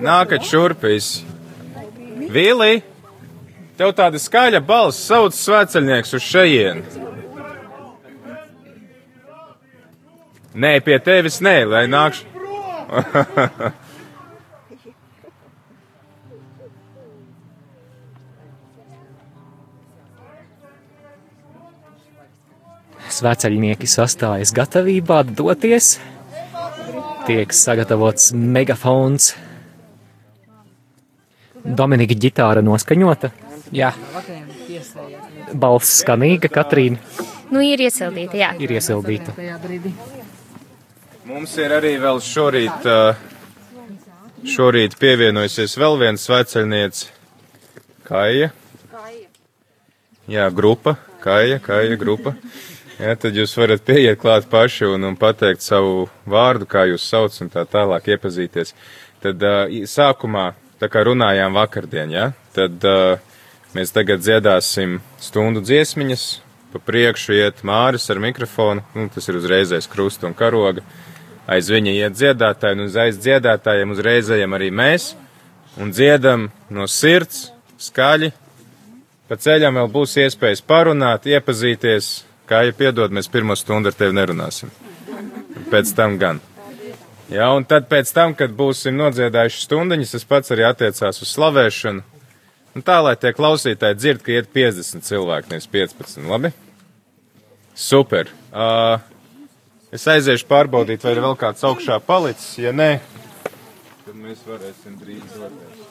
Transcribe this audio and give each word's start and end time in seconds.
Nākat 0.00 0.46
šurpīs. 0.48 1.22
Vīlī, 2.32 2.82
tev 3.76 3.92
tāda 3.98 4.20
skaļa 4.20 4.60
balss 4.64 5.04
sauc 5.08 5.36
svēceļnieks 5.36 6.14
uz 6.16 6.22
šejienu. 6.24 6.82
Nē, 10.52 10.80
pie 10.84 10.98
tevis 11.00 11.40
nē, 11.44 11.64
lai 11.64 11.86
nākšu. 11.88 12.28
Sveceļnieki 23.12 23.88
sastājas 23.88 24.52
gatavībā 24.56 25.22
doties. 25.28 25.98
Tiek 27.28 27.52
sagatavots 27.54 28.32
megafons. 28.34 29.34
Dominika 31.64 32.14
ģitāra 32.18 32.62
noskaņota. 32.64 33.30
Jā, 33.72 33.92
Balss 35.54 36.00
skanīga, 36.02 36.48
Katrīna 36.52 36.98
Nu, 37.52 37.60
ir 37.60 37.82
iesildīta, 37.84 38.36
jā. 38.40 38.50
ir 38.64 38.70
iesildīta. 38.72 39.34
Mums 41.28 41.52
ir 41.60 41.74
arī 41.76 41.92
vēl 42.00 42.20
šorīt, 42.24 42.86
ā, 42.88 43.14
šorīt 44.48 44.96
pievienojusies 45.00 45.76
vēl 45.78 45.98
viens 46.00 46.24
sveceļnieks. 46.26 47.02
Kaija. 48.08 48.48
Jā, 50.32 50.48
grupa. 50.54 50.96
Kaija, 51.22 51.60
Kaija 51.62 51.98
grupa. 52.00 52.32
Jā, 52.98 53.12
tad 53.20 53.36
jūs 53.36 53.52
varat 53.58 53.84
pieiet 53.84 54.18
klāt 54.20 54.48
paši 54.50 54.88
un, 54.94 55.04
un 55.10 55.16
pateikt 55.20 55.62
savu 55.64 56.08
vārdu, 56.28 56.66
kā 56.70 56.86
jūs 56.90 57.04
sauc 57.12 57.36
un 57.44 57.50
tā 57.52 57.64
tālāk 57.68 58.08
iepazīties. 58.16 58.72
Tad 59.22 59.42
i- 59.70 59.84
sākumā, 59.90 60.52
tā 60.82 60.90
kā 60.90 61.04
runājām 61.06 61.54
vakardien, 61.54 62.10
jā, 62.10 62.24
tad 62.56 62.82
ā, 62.82 63.20
mēs 63.76 63.94
tagad 63.94 64.22
dziedāsim 64.24 64.98
stundu 65.22 65.62
dziesmiņas, 65.62 66.24
pa 66.72 66.82
priekšu 66.82 67.36
iet 67.36 67.62
Māris 67.66 68.08
ar 68.10 68.18
mikrofonu, 68.22 68.82
nu, 68.96 69.06
tas 69.14 69.28
ir 69.30 69.38
uzreizais 69.38 69.86
krusta 69.90 70.26
un 70.26 70.34
karoga. 70.34 70.82
Aiz 71.46 71.68
viņa 71.70 71.94
iet 71.94 72.16
dziedātāji, 72.16 72.78
un 72.78 72.86
uz 72.88 72.98
aiz 72.98 73.18
dziedātājiem 73.20 73.94
uzreiz 73.94 74.30
ejam 74.34 74.54
arī 74.58 74.70
mēs, 74.74 75.12
un 75.78 75.90
dziedam 75.94 76.48
no 76.70 76.86
sirds, 76.90 77.50
skaļi. 77.82 78.32
Pa 79.30 79.38
ceļam 79.40 79.78
vēl 79.80 79.90
būs 79.92 80.16
iespējas 80.22 80.62
parunāt, 80.66 81.28
iepazīties, 81.30 82.12
kā 82.50 82.66
ja 82.66 82.74
piedod, 82.76 83.14
mēs 83.14 83.30
pirmo 83.32 83.56
stundu 83.58 83.90
ar 83.90 83.98
tevi 83.98 84.16
nerunāsim. 84.18 84.72
Pēc 85.70 85.94
tam 85.96 86.18
gan. 86.20 86.42
Jā, 87.32 87.46
un 87.56 87.64
tad 87.64 87.86
pēc 87.88 88.10
tam, 88.12 88.34
kad 88.36 88.52
būsim 88.52 88.98
nodziedājuši 88.98 89.62
stundiņas, 89.64 90.10
tas 90.16 90.26
pats 90.28 90.52
arī 90.52 90.66
attiecās 90.68 91.22
uz 91.24 91.30
slavēšanu. 91.32 92.02
Un 92.76 92.84
tā, 92.84 92.98
lai 93.04 93.14
tie 93.20 93.32
klausītāji 93.36 93.98
dzird, 93.98 94.20
ka 94.24 94.34
iet 94.34 94.50
50 94.52 95.04
cilvēki, 95.06 95.50
nevis 95.52 95.68
15, 95.72 96.28
labi? 96.28 96.52
Super. 97.76 98.28
Uh, 98.52 99.00
es 99.92 100.04
aiziešu 100.08 100.48
pārbaudīt, 100.48 101.04
vai 101.04 101.14
ir 101.16 101.22
vēl 101.24 101.36
kāds 101.40 101.64
augšā 101.68 101.98
palicis. 102.04 102.52
Ja 102.60 102.72
nē, 102.76 102.90
tad 104.04 104.16
mēs 104.16 104.44
varēsim 104.48 105.00
drīz 105.00 105.24
doties. 105.36 105.82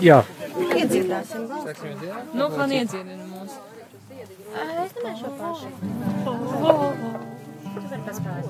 Jā, 0.00 0.20
Iedziedāsim 0.56 1.42
vēl. 1.50 1.64
Nu, 2.36 2.44
man 2.56 2.70
iedziedina 2.72 3.24
mūs. 3.28 3.52
Es 4.56 4.92
domāju 4.96 5.16
šo 5.20 5.30
pašu. 5.40 5.68
Tu 6.24 7.80
vari 7.90 8.02
paspēlēt. 8.06 8.48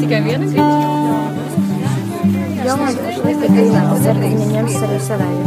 Tikai 0.00 0.20
viena 0.24 0.46
grība. 0.52 0.76
Jāmāk, 2.60 2.94
es 3.10 3.18
tikai 3.24 3.48
zinu, 3.56 3.96
ka 4.04 4.12
viņi 4.20 4.46
ņems 4.54 4.76
arī 4.86 4.98
savēju. 5.08 5.42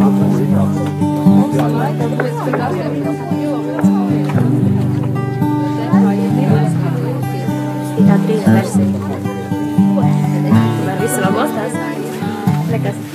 Tā 8.03 8.15
trīs 8.27 8.45
versija. 8.49 9.02
la 12.73 12.79
casa. 12.79 13.12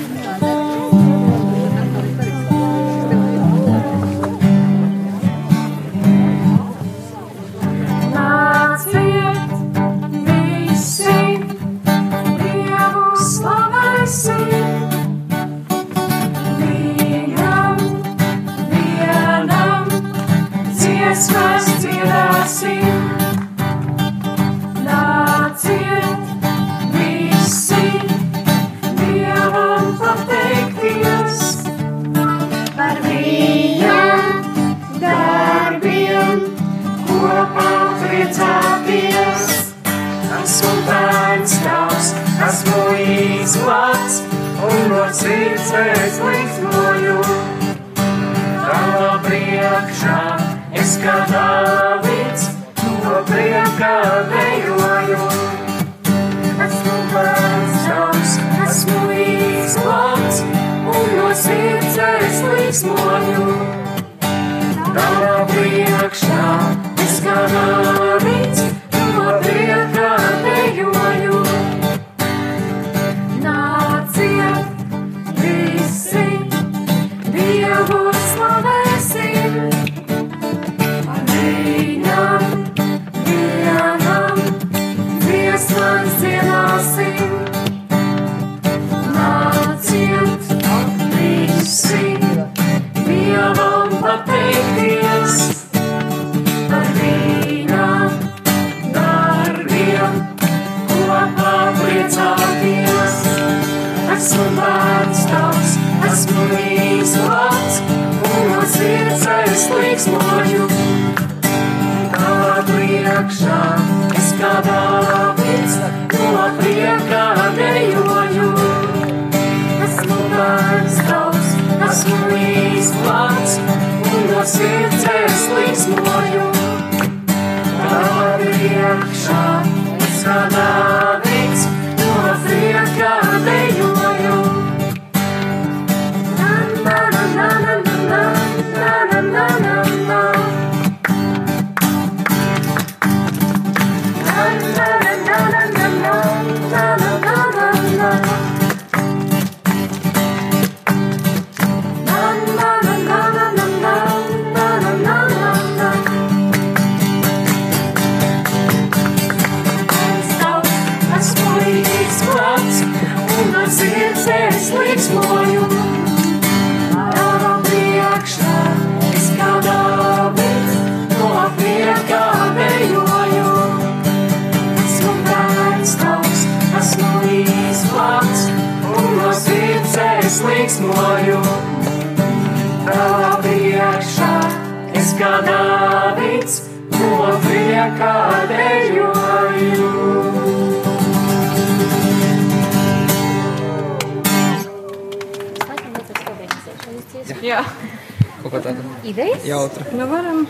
Tāda 198.69 199.09
Idejas? 199.09 199.45
jautra. 199.49 199.85
Nu, 199.97 200.07
varam, 200.11 200.43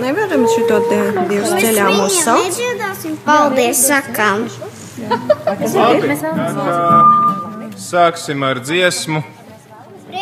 nevaram 0.00 0.44
šito 0.52 0.80
te 0.90 1.00
divus 1.30 1.52
ceļā 1.56 1.86
mūs 1.96 2.18
saukt. 2.24 2.60
Paldies, 3.24 3.80
sakām. 3.88 4.44
Labi, 5.74 6.16
tad, 6.20 7.74
sāksim 7.80 8.44
ar 8.46 8.60
dziesmu, 8.62 9.22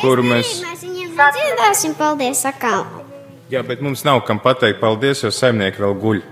kuru 0.00 0.24
mēs. 0.26 0.54
Mēs 0.64 0.86
viņiem 0.86 1.10
dziedāsim, 1.18 1.98
paldies, 1.98 2.40
sakām. 2.46 3.00
Jā, 3.52 3.60
bet 3.66 3.82
mums 3.84 4.06
nav 4.06 4.22
kam 4.24 4.40
pateikt 4.40 4.80
paldies, 4.80 5.26
jo 5.26 5.30
saimnieki 5.34 5.82
vēl 5.82 5.98
guļ. 6.00 6.22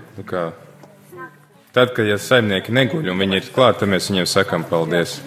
Tad, 1.71 1.93
kad 1.95 2.07
ja 2.07 2.17
saimnieki 2.19 2.73
neguļ 2.75 3.11
un 3.13 3.21
viņi 3.21 3.37
ir 3.37 3.51
klāt, 3.55 3.77
tad 3.79 3.91
mēs 3.91 4.09
viņiem 4.09 4.27
sakam 4.27 4.65
paldies. 4.67 5.19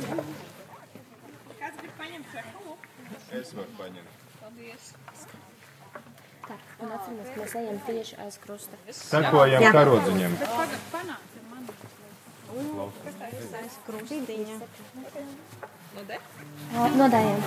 Es 3.35 3.55
varu 3.55 3.71
paņemt. 3.79 4.11
Un 6.85 6.91
atceramies, 6.93 7.31
ka 7.33 7.44
mēs 7.55 7.63
ejam 7.63 7.79
tieši 7.87 8.17
aiz 8.19 8.39
krusta. 8.39 8.77
Sakojam 8.91 9.63
karodziņam. 9.73 10.33
Nodējam. 16.99 17.41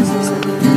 Mēs 0.00 0.69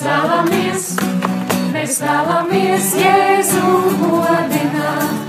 mēs 0.00 0.06
vēlamies, 0.08 0.84
mēs 1.74 1.98
vēlamies 2.00 2.92
Jēzu 2.96 3.72
godināt. 4.00 5.19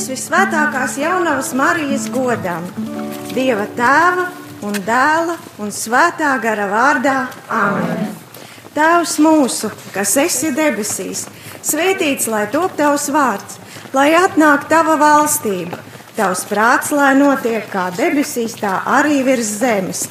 Dziesmiņas 0.00 0.08
visvētākās 0.08 0.94
jaunavas 0.96 1.50
Marijas 1.52 2.06
godām. 2.08 2.64
Dieva 3.34 3.66
tēva 3.76 4.30
un 4.64 4.72
dēla 4.86 5.36
un 5.60 5.68
svētā 5.70 6.38
gara 6.40 6.68
vārdā 6.70 7.28
Āmen. 7.48 8.08
Tēvs 8.72 9.18
mūsu, 9.20 9.70
kas 9.92 10.16
esi 10.16 10.52
debesīs, 10.56 11.26
svētīts 11.62 12.30
lai 12.30 12.46
top 12.48 12.76
tavs 12.78 13.10
vārds, 13.12 13.58
lai 13.92 14.14
atnāk 14.14 14.68
tava 14.70 14.96
valstība. 14.96 15.76
Tavs 16.16 16.46
prāts, 16.48 16.92
lai 16.92 17.12
notiek 17.18 17.68
kā 17.68 17.90
debesīs, 17.92 18.56
tā 18.56 18.80
arī 18.86 19.22
virs 19.26 19.52
zemes. 19.60 20.06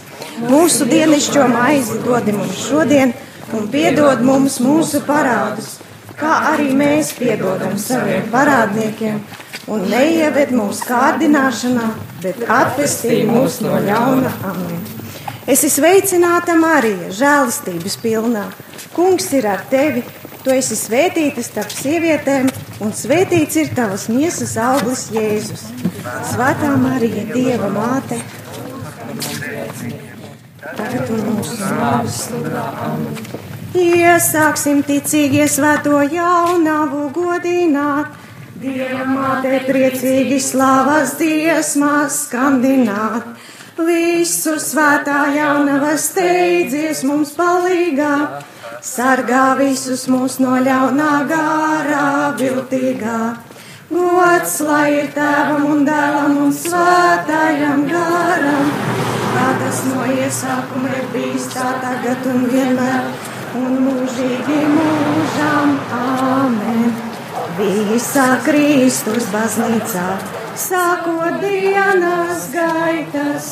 Mūsu 0.45 0.85
dienascho 0.85 1.47
maizi 1.49 1.97
dod 2.05 2.29
mums 2.29 2.61
šodien, 2.67 3.13
un 3.53 3.67
piedod 3.71 4.21
mums 4.21 4.59
mūsu 4.61 5.01
parādus, 5.07 5.79
kā 6.19 6.53
arī 6.53 6.73
mēs 6.77 7.13
piedodam 7.17 7.77
saviem 7.79 8.29
parādniekiem, 8.29 9.21
un 9.67 9.83
neieved 9.89 10.53
mūsu 10.55 10.87
kārdināšanā, 10.87 11.89
bet 12.23 12.45
atvestī 12.45 13.23
mūs 13.27 13.59
no 13.65 13.75
ļauna 13.83 14.31
amen. 14.51 14.79
Es 15.49 15.63
esmu 15.65 15.81
sveicināta 15.81 16.53
Marija, 16.59 17.09
žēlastības 17.09 17.95
pilnā. 18.03 18.45
Kungs 18.93 19.31
ir 19.33 19.47
ar 19.49 19.63
tevi, 19.71 20.03
tu 20.43 20.53
esi 20.53 20.77
svētīta 20.77 21.41
starp 21.43 21.73
sievietēm, 21.73 22.51
un 22.85 22.93
svētīts 22.93 23.57
ir 23.57 23.73
tavas 23.75 24.07
miesas 24.13 24.53
auglis 24.61 25.07
Jēzus. 25.15 25.65
Svētā 26.29 26.75
Marija, 26.77 27.25
Dieva 27.33 27.71
māte, 27.73 28.21
tagad 30.77 31.11
un 31.15 31.25
mūsu 31.33 31.57
nāves 31.63 32.23
stundā. 32.27 32.65
Amen. 32.85 33.39
Iesāksim 33.79 34.79
ticīgi 34.85 35.43
svēto 35.49 35.99
jaunavu 36.09 37.09
godināt, 37.13 38.15
Dieva 38.59 39.05
māte 39.07 39.53
priecīgi 39.63 40.35
slavas 40.43 41.13
dziesmās 41.15 42.17
skandināt. 42.25 43.29
Visu 43.79 44.57
svētā 44.59 45.29
jaunava 45.31 45.93
steidzies 45.95 47.05
mums 47.07 47.31
palīgā, 47.37 48.11
sargā 48.83 49.45
visus 49.61 50.03
mūs 50.11 50.41
no 50.43 50.57
ļaunā 50.65 51.13
gārā 51.31 52.09
viltīgā. 52.41 53.21
Gods 53.93 54.59
lai 54.67 54.85
ir 54.97 55.11
tēvam 55.15 55.63
un 55.71 55.87
dēlam 55.87 56.37
un 56.43 56.51
svētājam 56.59 57.87
garam, 57.87 58.73
kā 59.37 59.49
tas 59.63 59.85
no 59.87 60.03
iesākuma 60.19 60.97
ir 60.99 61.07
bijis 61.15 61.47
tā 61.55 61.77
tagad 61.85 62.27
un 62.33 62.49
vienmēr 62.51 63.07
un 63.63 63.85
mūžīgi 63.87 64.65
mūžam. 64.75 65.79
Āmen! 66.03 67.08
Visā 67.59 68.37
Kristus 68.39 69.25
baznīcā, 69.33 70.03
sākot 70.55 71.41
dienas 71.41 72.45
gaitas, 72.53 73.49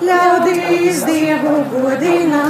ļaudīs 0.00 1.02
Dievu 1.04 1.58
godina, 1.68 2.40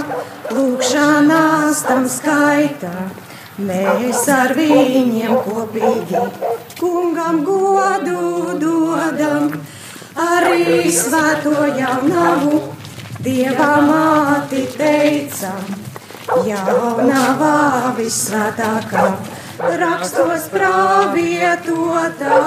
lūkšanās 0.54 1.80
tam 1.88 2.06
skaitā. 2.06 2.92
Mēs 3.58 4.22
ar 4.30 4.54
viņiem 4.54 5.34
kopīgi 5.48 6.22
kungam 6.78 7.42
godu 7.48 8.54
dodam, 8.62 9.50
arī 10.14 10.94
svēto 10.94 11.66
jaunavu 11.74 12.62
Dieva 13.18 13.72
māti 13.82 14.62
teicam, 14.78 15.74
jaunavā 16.46 17.58
visvētākā, 17.98 19.06
rakstos 19.60 20.48
pravietotā, 20.52 22.38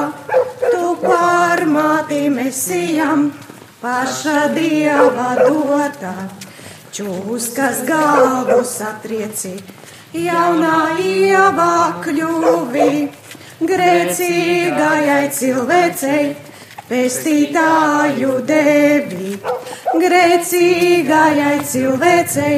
tu 0.60 0.96
par 1.04 1.64
māti 1.70 2.26
mesijam, 2.34 3.32
paša 3.82 4.48
Dieva 4.56 5.34
dotā, 5.40 6.14
čūskas 6.94 7.84
galvus 7.88 8.76
atriecīt 8.82 9.74
jaunā 10.14 11.00
ievā 11.02 12.02
kļuvi, 12.04 12.90
grēcīgajai 13.64 15.26
cilvēcei, 15.34 16.28
pestītāju 16.90 18.38
devi, 18.46 19.34
grēcīgajai 20.04 21.58
cilvēcei, 21.74 22.56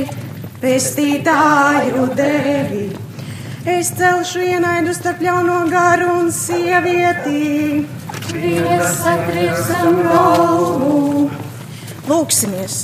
pestītāju 0.62 2.12
devi. 2.20 3.05
Es 3.66 3.88
celšu 3.98 4.44
ienaidu 4.46 4.92
starp 4.94 5.24
ļauno 5.26 5.56
garu 5.72 6.12
un 6.20 6.28
sievieti. 6.30 7.80
Lūksimies! 12.06 12.76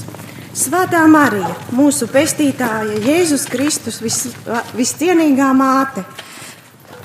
Svētā 0.58 1.04
Marija, 1.06 1.52
mūsu 1.78 2.10
pestītāja, 2.10 2.98
Jēzus 3.06 3.46
Kristus, 3.54 4.02
vis, 4.02 4.24
viscienīgā 4.74 5.52
māte. 5.54 6.02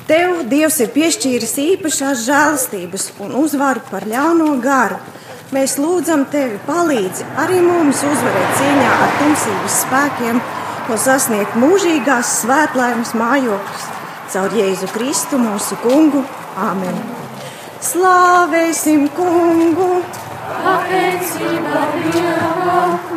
Tev 0.09 0.47
Dievs 0.49 0.80
ir 0.80 0.95
piešķīris 0.97 1.56
īpašās 1.68 2.25
žēlastības 2.25 3.11
un 3.21 3.37
uzvaru 3.45 3.85
par 3.92 4.09
ļauno 4.09 4.54
garu. 4.64 4.97
Mēs 5.52 5.76
lūdzam 5.76 6.25
tevi, 6.33 6.56
palīdzi 6.64 7.28
arī 7.45 7.61
mums 7.61 8.00
uzvarēt 8.09 8.56
cīņā 8.56 8.92
ar 9.04 9.18
tumsības 9.21 9.83
spēkiem 9.85 10.40
un 10.86 10.98
sasniegt 11.02 11.56
mūžīgās 11.58 12.28
svētlaimes 12.42 13.10
mājokļus 13.18 13.86
caur 14.30 14.52
Jēzu 14.54 14.88
Kristu 14.94 15.38
mūsu 15.40 15.78
kungu. 15.82 16.22
Āmen! 16.56 16.94
Slāvēsim 17.82 19.08
kungu! 19.16 19.90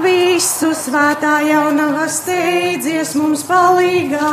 Visu 0.03 0.71
svētā 0.77 1.35
jaunava 1.45 2.07
steidzies 2.09 3.13
mums 3.19 3.45
palīgā, 3.45 4.31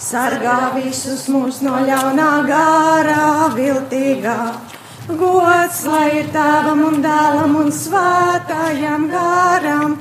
sargā 0.00 0.58
visus 0.78 1.26
mūs 1.32 1.60
no 1.66 1.82
ļaunā 1.84 2.30
gārā 2.48 3.24
viltīgā. 3.56 4.38
Gods 5.20 5.82
lai 5.90 6.06
ir 6.22 6.30
tēvam 6.32 6.84
un 6.86 7.00
dēlam 7.04 7.56
un 7.60 7.72
svētājam 7.74 9.08
gāram, 9.10 9.98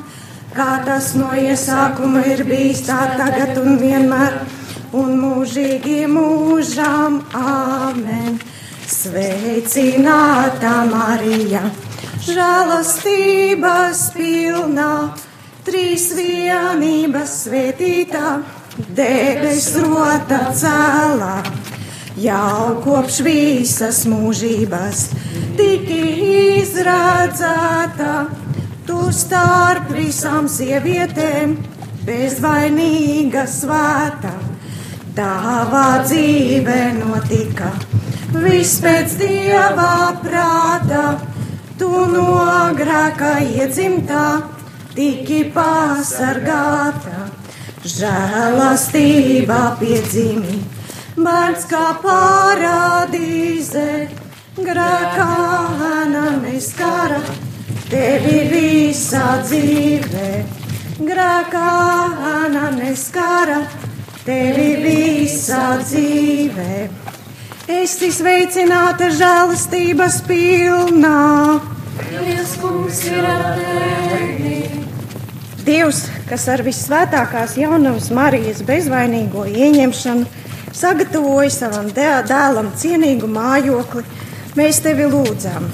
kā 0.56 0.70
tas 0.86 1.12
no 1.20 1.34
iesākuma 1.36 2.24
ir 2.30 2.46
bijis 2.48 2.86
tā 2.88 3.02
tagad 3.20 3.58
un 3.62 3.78
vienmēr 3.82 4.40
un 4.94 5.14
mūžīgi 5.20 6.02
mūžām. 6.12 7.22
Āmen! 7.34 8.42
Sveicināta 8.90 10.82
Marija! 10.90 11.68
žēlastības 12.30 14.02
pilnā, 14.16 14.94
trīs 15.68 16.10
vienības 16.18 17.36
svētītā, 17.46 18.40
debes 18.96 19.72
rota 19.84 20.50
cēlā. 20.56 21.38
Jau 22.20 22.82
kopš 22.84 23.22
visas 23.24 24.02
mūžības 24.10 25.06
tiki 25.56 26.02
izredzēta, 26.60 28.14
tu 28.90 29.12
starp 29.14 29.92
visām 29.94 30.48
sievietēm 30.50 31.52
bezvainīga 32.08 33.44
svēta. 33.46 34.32
Tavā 35.14 36.02
dzīve 36.08 36.78
notika. 36.98 37.70
Viss 38.34 38.80
pēc 38.82 39.14
dieva 39.20 39.92
prāta. 40.24 41.04
Tu 41.80 41.90
no 42.14 42.32
grēka 42.76 43.36
iedzimtā, 43.46 44.24
tiki 44.96 45.44
pasargāta, 45.56 47.30
žēlastībā 47.88 49.62
piedzimī, 49.80 50.58
bērns 51.16 51.70
kā 51.72 51.86
parādīze, 52.04 53.86
grēkā 54.60 55.30
neskara, 56.42 57.22
tevi 57.90 58.42
visā 58.52 59.40
dzīvē, 59.42 60.30
grēkā 61.02 61.70
neskara, 62.78 63.64
tevi 64.26 64.70
visā 64.84 65.80
dzīvē. 65.82 66.76
Esi 67.70 68.10
sveicināta 68.14 69.10
žēlastības 69.14 70.22
pilnā. 70.26 71.18
Dievs, 75.66 76.06
kas 76.30 76.48
ar 76.50 76.64
visvētākās 76.66 77.54
jaunavas 77.60 78.10
Marijas 78.14 78.64
bezvainīgo 78.66 79.46
ieņemšanu 79.50 80.26
sagatavoja 80.74 81.54
savam 81.54 81.94
dēlam 81.94 82.74
cienīgu 82.78 83.30
mājokli, 83.30 84.06
mēs 84.58 84.82
tevi 84.86 85.06
lūdzam. 85.10 85.70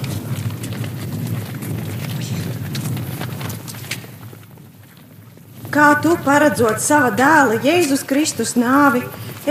Kā 5.75 5.89
tu 5.99 6.13
paredzot 6.23 6.79
sava 6.79 7.09
dēla 7.11 7.57
Jēzus 7.59 8.05
Kristus 8.07 8.53
nāvi, 8.55 9.01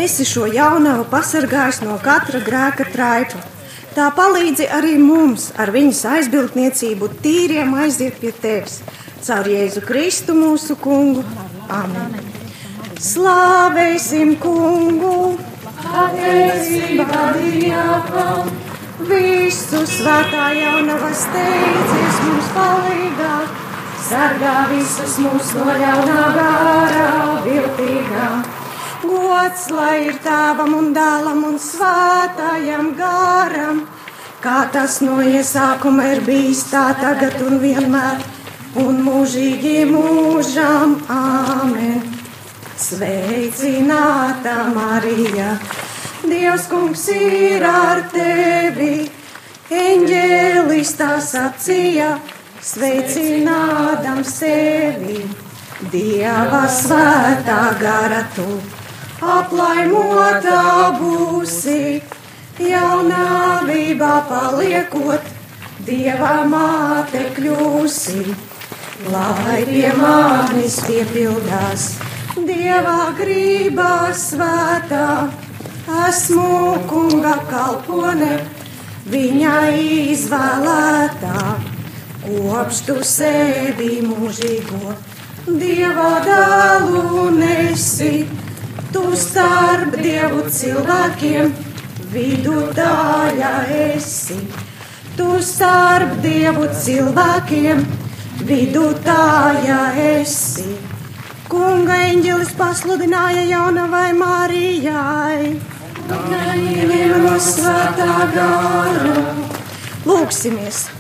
esi 0.01 0.25
šo 0.25 0.47
jaunavu 0.49 1.03
pasargājis 1.11 1.83
no 1.85 1.99
katra 2.01 2.39
grēka 2.47 2.87
traipa. 2.95 3.43
Tā 3.93 4.07
palīdzi 4.17 4.71
arī 4.73 4.95
mums 4.97 5.51
ar 5.61 5.69
viņas 5.75 6.01
aizbildniecību 6.15 7.11
tīriem 7.21 7.75
aiziet 7.77 8.17
pie 8.23 8.33
tevis. 8.33 8.79
Caur 9.27 9.51
Jēzu 9.53 9.83
Kristu 9.85 10.33
mūsu 10.39 10.79
kungu. 10.81 11.27
Amen. 11.69 12.17
Slāvēsim 13.05 14.39
kungu! 14.41 15.37
Pateicība 15.83 17.35
Dievam! 17.37 18.49
Visu 19.13 19.85
svētā 19.93 20.49
jaunava 20.57 21.13
steidzies 21.21 22.19
mums 22.25 22.51
palīgā, 22.57 23.37
sargā 24.05 24.55
visus 24.71 25.17
mūs 25.23 25.53
no 25.57 25.75
ļaunā 25.81 26.23
gārā 26.37 27.09
viltīgā. 27.45 28.29
Gods 29.05 29.69
lai 29.73 29.97
ir 30.09 30.19
tēvam 30.25 30.75
un 30.79 30.93
dēlam 30.97 31.45
un 31.49 31.59
svētājam 31.61 32.93
garam, 32.99 33.85
kā 34.45 34.65
tas 34.73 35.01
no 35.05 35.21
iesākuma 35.25 36.09
ir 36.13 36.23
bijis 36.27 36.65
tā 36.73 36.87
tagad 37.01 37.41
un 37.47 37.59
vienmēr, 37.65 38.21
un 38.85 39.01
mūžīgi 39.07 39.85
mūžam. 39.93 40.99
Āmen! 41.09 42.05
Sveicināta 42.85 44.65
Marija! 44.75 45.55
Dievs 46.25 46.69
kungs 46.71 47.09
ir 47.15 47.65
ar 47.69 48.03
tevi! 48.13 48.97
Eņģēlis 49.75 50.91
tā 50.99 51.15
sacīja, 51.25 52.11
sveicinādam 52.65 54.25
sevi! 54.25 55.21
Dieva 55.93 56.65
svētā 56.71 57.61
gara 57.83 58.25
tu! 58.37 58.49
aplaimotā 59.25 60.97
būsi, 60.99 62.03
jaunāvībā 62.61 64.15
paliekot, 64.31 65.33
Dieva 65.85 66.47
māte 66.49 67.21
kļūsi, 67.37 68.21
lai 69.13 69.59
pie 69.69 69.91
manis 69.99 70.79
piepildās 70.87 71.89
Dieva 72.49 73.13
grībā 73.19 74.15
svētā. 74.17 75.09
Esmu 76.07 76.79
kunga 76.89 77.35
kalpone, 77.51 78.39
viņa 79.13 79.57
izvēlētā, 79.77 81.37
kopš 82.25 82.81
tu 82.87 82.97
sevi 83.05 84.01
mūžīgo. 84.05 84.95
Dieva 85.45 86.13
dēlu 86.25 87.27
nesi, 87.37 88.25
tu 88.95 89.03
starp 89.19 89.97
dievu 90.01 90.47
cilvēkiem, 90.49 91.53
vidutāja 92.15 93.53
esi. 93.77 94.39
Tu 95.19 95.29
starp 95.45 96.17
dievu 96.25 96.71
cilvēkiem, 96.81 97.85
vidutāja 98.49 99.83
esi. 100.17 100.79
Kunga 101.53 102.01
eņģelis 102.09 102.57
pasludināja 102.59 103.45
jaunavai 103.53 104.09
Mārijai. 104.17 105.55
Gaidījuma 106.09 107.23
no 107.29 107.39
svētā 107.53 108.11
gara. 108.35 109.23
Lūksimies! 110.09 110.94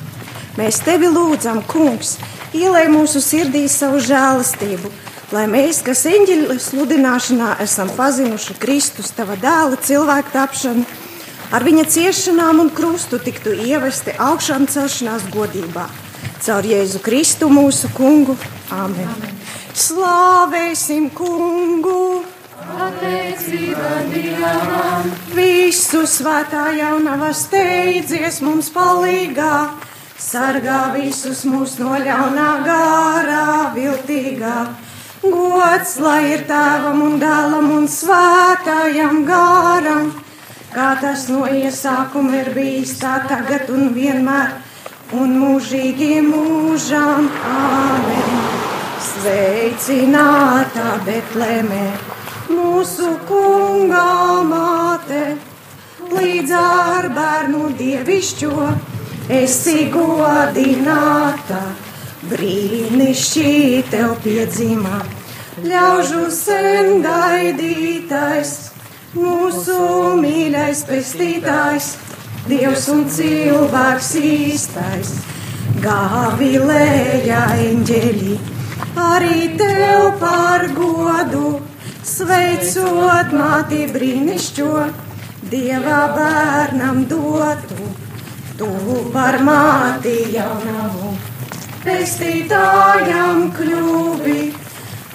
Mēs 0.54 0.78
tevi 0.86 1.08
lūdzam, 1.10 1.64
Kungs, 1.66 2.16
ielai 2.54 2.84
mūsu 2.92 3.18
sirdī 3.18 3.64
savu 3.70 3.98
žēlastību, 4.04 4.90
lai 5.34 5.48
mēs, 5.50 5.80
kas 5.82 6.04
eņģeļa 6.06 6.58
sludināšanā 6.62 7.56
esam 7.64 7.90
pazinuši 7.96 8.54
Kristus, 8.62 9.10
tava 9.16 9.34
dēla 9.42 9.80
cilvēku 9.82 10.30
tapšanu, 10.34 10.84
ar 11.50 11.66
viņa 11.66 11.88
ciešanām 11.96 12.62
un 12.62 12.70
krustu 12.74 13.18
tiktu 13.18 13.56
ievesti 13.66 14.14
augšām 14.14 14.68
celšanās 14.70 15.26
godībā. 15.34 15.88
Caur 16.44 16.66
Jēzu 16.68 17.00
Kristu 17.02 17.48
mūsu 17.50 17.90
kungu. 17.96 18.36
Āmen! 18.70 19.10
Amen. 19.10 19.34
Slāvēsim 19.74 21.08
kungu! 21.10 22.22
Pateicība 22.64 24.04
Dievam, 24.12 25.10
Visu 25.34 26.04
svētā 26.08 26.68
jaunava 26.78 27.32
steidzies 27.36 28.38
mums 28.44 28.70
palīgā, 28.74 29.56
sargā 30.24 30.80
visus 30.94 31.44
mūs 31.48 31.76
no 31.80 31.98
ļaunā 32.00 32.50
gārā, 32.66 33.46
viltīgā. 33.76 34.56
Gods 35.24 35.94
lai 36.04 36.20
ir 36.34 36.44
tēvam 36.48 37.02
un 37.06 37.18
dēlam 37.20 37.70
un 37.78 37.86
svētājam 37.88 39.22
gāram, 39.28 40.10
kā 40.74 40.90
tas 41.00 41.28
no 41.32 41.44
iesākuma 41.48 42.40
ir 42.42 42.50
bijis 42.56 42.96
tā 43.00 43.18
tagad 43.28 43.70
un 43.72 43.92
vienmēr, 43.96 44.56
un 45.20 45.38
mūžīgi 45.44 46.18
mūžām. 46.28 47.30
Āmen! 47.52 48.42
Sveicināta 49.04 50.98
Betlēmē! 51.06 51.86
mūsu 52.54 53.14
kunga 53.28 54.06
māte, 54.48 55.22
līdz 56.12 56.56
ar 56.58 57.08
bērnu 57.16 57.70
dievišķo 57.78 58.93
esi 59.32 59.88
godināta, 59.92 61.60
brīnišķī 62.28 63.84
tev 63.88 64.16
piedzimā, 64.24 65.00
ļaužu 65.64 66.26
sen 66.34 67.00
gaidītais, 67.04 68.54
mūsu 69.16 69.78
mīļais 70.20 70.84
pestītājs, 70.88 71.94
Dievs 72.44 72.90
un 72.92 73.06
cilvēks 73.08 74.10
īstais, 74.20 75.14
gāvilēja 75.80 77.38
eņģeļi, 77.56 78.36
arī 79.00 79.46
tev 79.56 80.10
par 80.20 80.66
godu. 80.76 81.54
Sveicot 82.04 83.32
māti 83.32 83.86
brīnišķo, 83.88 84.72
Dieva 85.48 86.02
bērnam 86.12 87.06
dotu, 87.08 87.94
tu 88.58 88.68
par 89.12 89.38
māti 89.42 90.14
jaunavu, 90.34 91.14
pestītājam 91.84 93.48
kļuvi, 93.56 94.42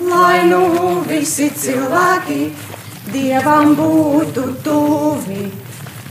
lai 0.09 0.41
nu 0.49 0.63
visi 1.07 1.49
cilvēki 1.63 2.41
Dievam 3.09 3.71
būtu 3.77 4.43
tuvi, 4.65 5.47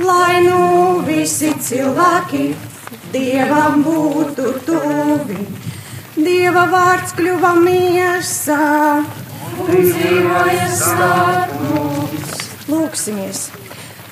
lai 0.02 0.40
nu 0.46 0.62
visi 1.06 1.52
cilvēki 1.68 2.48
Dievam 3.12 3.84
būtu 3.86 4.54
tuvi. 4.66 5.44
Dieva 6.18 6.64
vārds 6.72 7.14
kļuva 7.14 7.52
miesā 7.62 8.58
un 8.98 9.70
dzīvoja 9.70 10.66
starp 10.74 11.54
mums. 11.68 12.44
Lūksimies! 12.68 13.46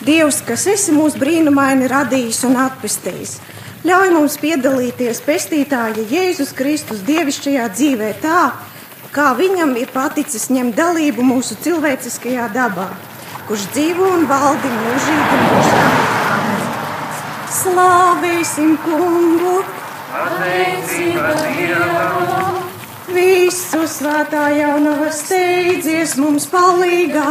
Dievs, 0.07 0.41
kas 0.47 0.67
esi 0.71 0.95
mūs 0.95 1.17
brīnumaini 1.19 1.89
radījis 1.91 2.45
un 2.49 2.57
atpestījis, 2.63 3.37
ļauj 3.87 4.13
mums 4.15 4.37
piedalīties 4.43 5.23
pestītāja 5.27 6.05
Jēzus 6.11 6.53
Kristus 6.57 7.03
dievišķajā 7.09 7.67
dzīvē 7.75 8.11
tā, 8.23 8.43
kā 9.15 9.33
viņam 9.39 9.75
ir 9.81 9.91
paticis 9.95 10.47
ņemt 10.55 10.79
dalību 10.79 11.27
mūsu 11.27 11.59
cilvēciskajā 11.65 12.51
dabā, 12.55 12.87
kurš 13.49 13.67
dzīvo 13.75 14.13
un 14.19 14.29
valdi 14.31 14.71
mūžīgi 14.77 15.43
mūžām. 15.49 15.99
Slāvēsim 17.57 18.79
kungu! 18.85 19.59
pateicība 20.17 21.35
Dievam, 21.57 22.63
Visu 23.07 23.85
svētā 23.87 24.49
jaunava 24.57 25.11
steidzies 25.15 26.17
mums 26.19 26.49
palīgā, 26.51 27.27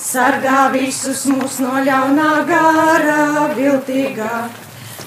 sargā 0.00 0.70
visus 0.74 1.26
mūs 1.30 1.58
no 1.62 1.80
ļaunā 1.86 2.30
gārā, 2.48 3.22
viltīgā. 3.56 4.36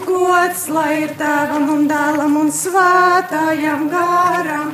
Gods 0.04 0.68
lai 0.74 1.04
ir 1.04 1.14
tēvam 1.20 1.70
un 1.76 1.88
dēlam 1.90 2.36
un 2.42 2.52
svētājam 2.54 3.88
gāram, 3.92 4.74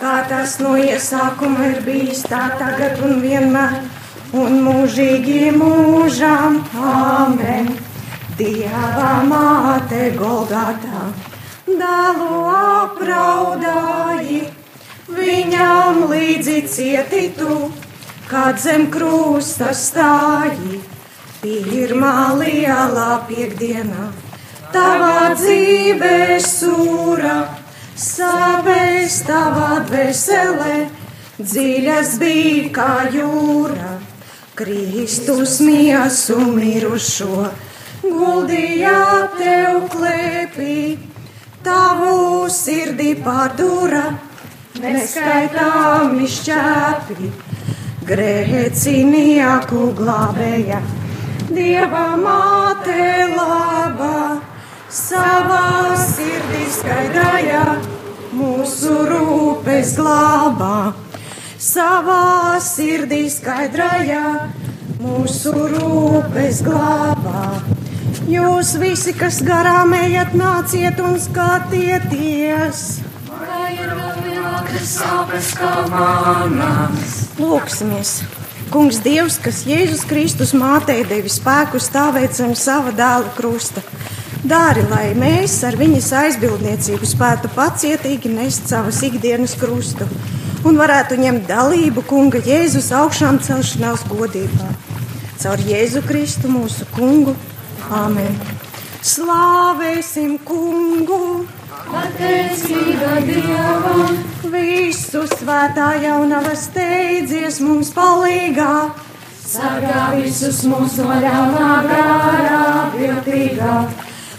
kā 0.00 0.14
tas 0.30 0.56
no 0.62 0.74
iesākuma 0.80 1.68
ir 1.72 1.82
bijis 1.86 2.24
tā 2.30 2.46
tagad 2.60 3.02
un 3.04 3.20
vienmēr, 3.24 3.76
un 4.32 4.58
mūžīgi 4.66 5.52
mūžām. 5.58 6.62
Āmen! 6.94 7.70
Dieva 8.38 9.20
māte 9.28 10.08
Golgatā! 10.18 11.06
dēlu 11.78 12.40
apraudāji, 12.54 14.40
viņam 15.08 16.04
līdzi 16.10 16.58
cietitu, 16.70 17.70
kad 18.30 18.60
zem 18.60 18.88
krusta 18.92 19.72
stāji. 19.76 20.80
Pirmā 21.44 22.32
lielā 22.40 23.18
piekdienā, 23.28 24.06
tavā 24.72 25.34
dzīvē 25.36 26.38
sūra, 26.40 27.34
sāpēs 28.00 29.18
tavā 29.28 29.82
dvēselē, 29.90 30.78
dziļas 31.36 32.14
bija 32.22 32.70
kā 32.78 32.92
jūra. 33.12 33.98
Kristus 34.56 35.58
miesu 35.66 36.38
mirušo, 36.54 37.50
guldījā 38.04 39.00
tev 39.36 39.88
klēpī 39.92 40.78
tavu 41.64 42.46
sirdī 42.52 43.14
pārdūra, 43.24 44.04
neskaitāmi 44.82 46.28
šķēpi, 46.28 47.30
grēcinieku 48.08 49.88
glābēja, 49.96 50.80
Dieva 51.54 52.16
māte 52.18 53.04
laba, 53.30 54.40
savā 54.90 55.94
sirdī 56.00 56.64
skaidrāja, 56.72 57.64
mūsu 58.34 58.94
rūpes 59.10 59.92
glābā, 60.00 60.94
savā 61.60 62.56
sirdī 62.64 63.22
skaidrāja, 63.30 64.24
mūsu 65.04 65.52
rūpes 65.76 66.64
glābā. 66.66 67.44
Jūs 68.30 68.74
visi, 68.80 69.12
kas 69.14 69.42
garām 69.44 69.92
ejat, 70.00 70.34
nāciet 70.34 70.98
un 71.04 71.20
skatieties. 71.20 72.84
kā 73.30 73.62
ir 73.76 73.94
vēl 73.94 74.13
Lūksimies! 77.38 78.16
Kungs, 78.72 78.98
Dievs, 79.04 79.36
kas 79.38 79.62
Jēzus 79.68 80.02
Kristus 80.08 80.54
mātei 80.56 81.04
devi 81.06 81.30
spēku 81.30 81.78
stāvēt 81.78 82.34
zem 82.34 82.54
sava 82.58 82.90
dēla 82.96 83.30
krusta, 83.36 83.82
dari, 84.42 84.82
lai 84.90 85.12
mēs 85.18 85.54
ar 85.68 85.76
viņas 85.78 86.10
aizbildniecību 86.20 87.06
spētu 87.06 87.52
pacietīgi 87.54 88.32
nest 88.34 88.66
savas 88.72 88.98
ikdienas 89.06 89.54
krustu 89.60 90.08
un 90.66 90.80
varētu 90.80 91.20
ņemt 91.20 91.46
dalību 91.48 92.02
Kunga 92.08 92.40
Jēzus 92.44 92.90
augšām 92.96 93.38
celšanās 93.44 94.06
godībā. 94.10 94.70
Caur 95.42 95.60
Jēzu 95.68 96.02
Kristu 96.08 96.48
mūsu 96.48 96.88
Kungu. 96.96 97.36
Āmen! 97.92 98.38
Slāvēsim 99.04 100.38
Kungu! 100.48 101.44
Pateicība 101.94 103.20
Dievam! 103.22 104.16
Visu 104.50 105.22
svētā 105.30 105.92
jaunava 106.02 106.54
steidzies 106.58 107.60
mums 107.62 107.92
palīgā! 107.94 108.72
Sargā 109.44 110.08
visus 110.16 110.64
mūsu 110.66 111.06
ļaunā 111.06 111.70
garā 111.86 112.64
viltīgā! 112.96 113.76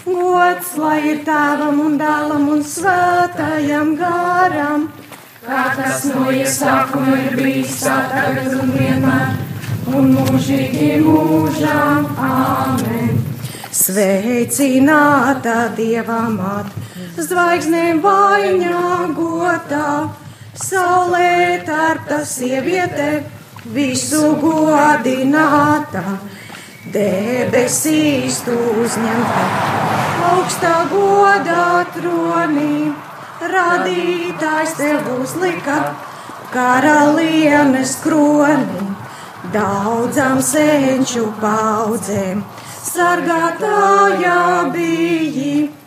Gods 0.06 0.74
lai 0.82 0.98
ir 1.14 1.22
tēvam 1.26 1.80
un 1.86 1.96
dēlam 2.02 2.50
un 2.58 2.64
svētājam 2.76 3.96
garam! 4.02 4.90
Kā 5.46 5.64
tas 5.78 6.04
no 6.10 6.28
iesākuma 6.34 7.16
ir 7.22 7.38
bijis 7.40 7.78
tā 7.86 7.96
tagad 8.12 8.52
un 8.60 8.76
vienmēr, 8.76 9.32
un 9.94 10.12
mūžīgi 10.18 10.92
mūžām. 11.06 12.10
Āmen! 12.28 13.16
Sveicināta 13.76 15.70
Dieva 15.78 16.24
māt, 16.32 16.70
zvaigznēm 17.18 18.02
vainagotā, 18.04 19.90
saulē 20.60 21.62
tārta 21.68 22.20
sieviete, 22.28 23.24
visu 23.76 24.34
godinātā, 24.42 26.04
debesīs 26.94 28.42
tu 28.46 28.58
uzņemta, 28.84 29.46
augstā 30.32 30.74
godā 30.92 31.70
tronī, 31.96 32.92
radītājs 33.56 34.76
tev 34.82 35.10
uzlika, 35.16 35.80
karalienes 36.52 37.96
kroni, 38.04 38.92
daudzām 39.56 40.44
senču 40.44 41.30
paudzēm 41.42 42.44
sargātājā 42.96 44.40
biji. 44.74 45.85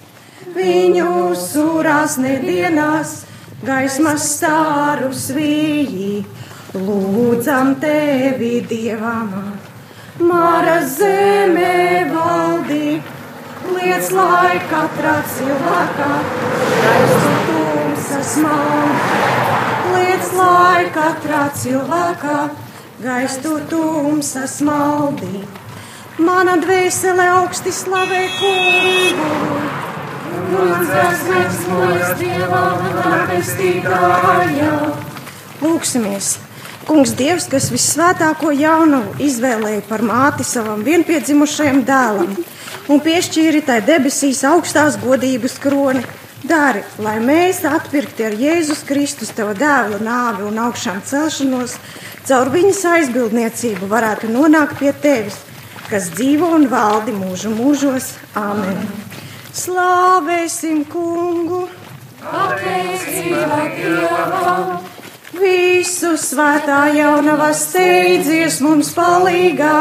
Viņu 0.59 1.37
surās 1.39 2.17
nedienās, 2.19 3.11
gaismas 3.63 4.25
stāru 4.33 5.13
svīji. 5.15 6.25
Lūdzam 6.75 7.77
tevi, 7.79 8.59
Dievam, 8.67 9.31
Māra 10.19 10.81
zemē 10.83 12.09
valdī, 12.11 12.99
liec 13.77 14.11
lai 14.19 14.59
katrā 14.73 15.15
cilvēkā, 15.37 16.11
gaisu 16.83 17.33
tumsas 17.47 18.35
maldi. 18.43 19.23
Liec 19.95 20.33
lai 20.43 20.85
katrā 20.99 21.49
cilvēkā, 21.63 22.39
gaisu 23.07 23.61
tumsas 23.71 24.59
maldī. 24.67 25.47
Mana 26.19 26.59
dvēsele 26.59 27.31
augsti 27.39 27.71
slavē 27.71 28.25
kungu. 28.41 29.78
Lūksimies! 35.63 36.37
Kungs 36.89 37.13
Dievs, 37.19 37.45
kas 37.53 37.67
visvētāko 37.69 38.49
jaunavu 38.57 39.19
izvēlēja 39.21 39.83
par 39.91 40.01
māti 40.09 40.47
savam 40.49 40.81
vienpiedzimušajam 40.87 41.83
dēlam 41.85 42.31
un 42.89 43.03
piešķīri 43.05 43.61
tai 43.67 43.83
debesīs 43.85 44.41
augstās 44.49 44.97
godības 45.03 45.59
kroni, 45.61 46.01
dari, 46.49 46.81
lai 47.05 47.19
mēs 47.21 47.61
atpirkti 47.69 48.25
ar 48.31 48.39
Jēzus 48.41 48.87
Kristus 48.89 49.35
teva 49.37 49.53
dēla 49.59 50.01
nāvi 50.01 50.47
un 50.49 50.63
augšām 50.65 51.03
celšanos, 51.11 51.77
caur 52.31 52.53
viņas 52.55 52.81
aizbildniecību 52.95 53.91
varētu 53.91 54.33
nonākt 54.33 54.81
pie 54.81 54.95
tevis, 55.03 55.43
kas 55.91 56.09
dzīvo 56.17 56.55
un 56.57 56.71
valdi 56.73 57.13
mūžu 57.17 57.53
mūžos. 57.59 58.15
Āmen! 58.39 59.08
Slāvēsim 59.55 60.83
kungu! 60.93 61.63
Pateicība 62.21 63.61
Dievam! 63.73 64.79
Visu 65.39 66.13
svētā 66.21 66.81
jaunava 66.97 67.49
steidzies 67.55 68.59
mums 68.65 68.91
palīgā, 68.97 69.77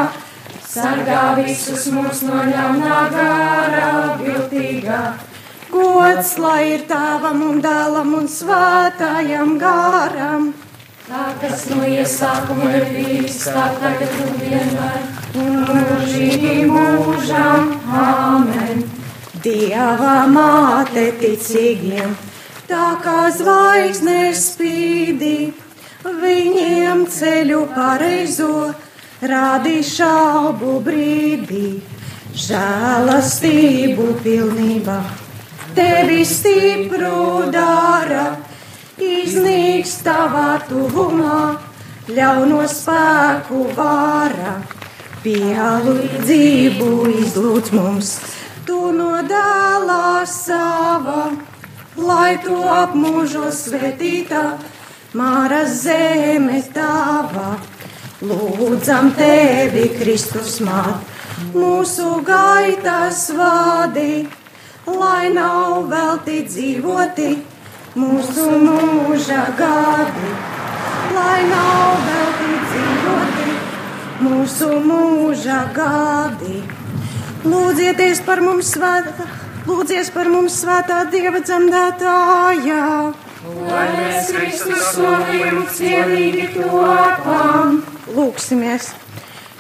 Sargā 0.68 1.24
visus 1.40 1.88
mūs 1.92 2.22
no 2.28 2.44
ļaunā 2.48 3.00
garā 3.14 3.90
viltīgā. 4.22 5.02
gods 5.72 6.38
lai 6.38 6.62
ir 6.76 6.86
tēvam 6.88 7.42
un 7.50 7.62
dēlam 7.62 8.14
un 8.20 8.28
svētājam 8.28 9.58
garam, 9.60 10.54
Tā 11.08 11.26
kas 11.40 11.62
no 11.72 11.86
iesākuma 11.88 12.68
ir 12.76 12.90
bijis, 12.92 13.38
tā 13.48 13.70
tagad 13.80 14.18
un 14.26 14.34
vienmēr, 14.42 15.06
un 15.40 15.64
mūžīgi 15.70 16.68
mūžām. 16.68 17.72
Āmen! 18.04 18.97
Dieva 19.44 20.26
māte 20.32 21.12
ticīgiem, 21.20 22.14
tā 22.66 22.86
kā 23.04 23.28
zvaigznes 23.36 24.40
spīdī, 24.54 25.52
viņiem 26.08 27.04
ceļu 27.12 27.60
pareizo 27.76 28.72
rādi 29.22 29.82
šaubu 29.86 30.80
brīdī, 30.88 31.68
žēlastību 32.46 34.08
pilnībā, 34.24 34.98
tevi 35.78 36.24
stipru 36.26 37.52
dara, 37.54 38.26
iznīks 38.98 40.00
tavā 40.08 40.64
tuvumā, 40.66 41.44
ļauno 42.10 42.64
spēku 42.74 43.68
vāra, 43.78 44.58
pielūdzību 45.22 46.92
izlūdz 47.22 47.74
mums, 47.78 48.16
tu 48.68 48.92
no 48.92 49.22
dēlā 49.32 50.26
sava, 50.28 51.24
lai 51.98 52.38
tu 52.44 52.60
apmūžos 52.76 53.64
svētītā, 53.70 54.44
māra 55.18 55.64
zeme 55.66 56.62
tava. 56.76 57.58
Lūdzam 58.28 59.12
tevi, 59.18 59.90
Kristus 60.00 60.58
māt, 60.66 61.06
mūsu 61.54 62.16
gaitas 62.26 63.28
vadi, 63.38 64.26
lai 64.88 65.28
nav 65.34 65.86
velti 65.92 66.42
dzīvoti 66.50 67.30
mūsu 67.98 68.46
mūža 68.62 69.44
gadi, 69.58 70.32
lai 71.16 71.40
nav 71.50 72.04
velti 72.08 72.58
dzīvoti 72.66 73.56
mūsu 74.26 74.74
mūža 74.86 75.62
gadi. 75.78 76.77
Lūdzieties 77.48 78.20
par 78.28 78.42
mums 78.44 78.74
svētā, 78.76 79.26
lūdzies 79.68 80.10
par 80.12 80.28
mums 80.32 80.56
svētā 80.64 81.04
Dieva 81.12 81.40
dzemdētājā. 81.40 82.82
Lai 83.68 83.86
mēs 83.94 84.32
Kristus 84.36 84.82
slavījumu 84.96 85.64
cienīgi 85.78 86.48
topam. 86.58 87.80
Lūksimies! 88.18 88.90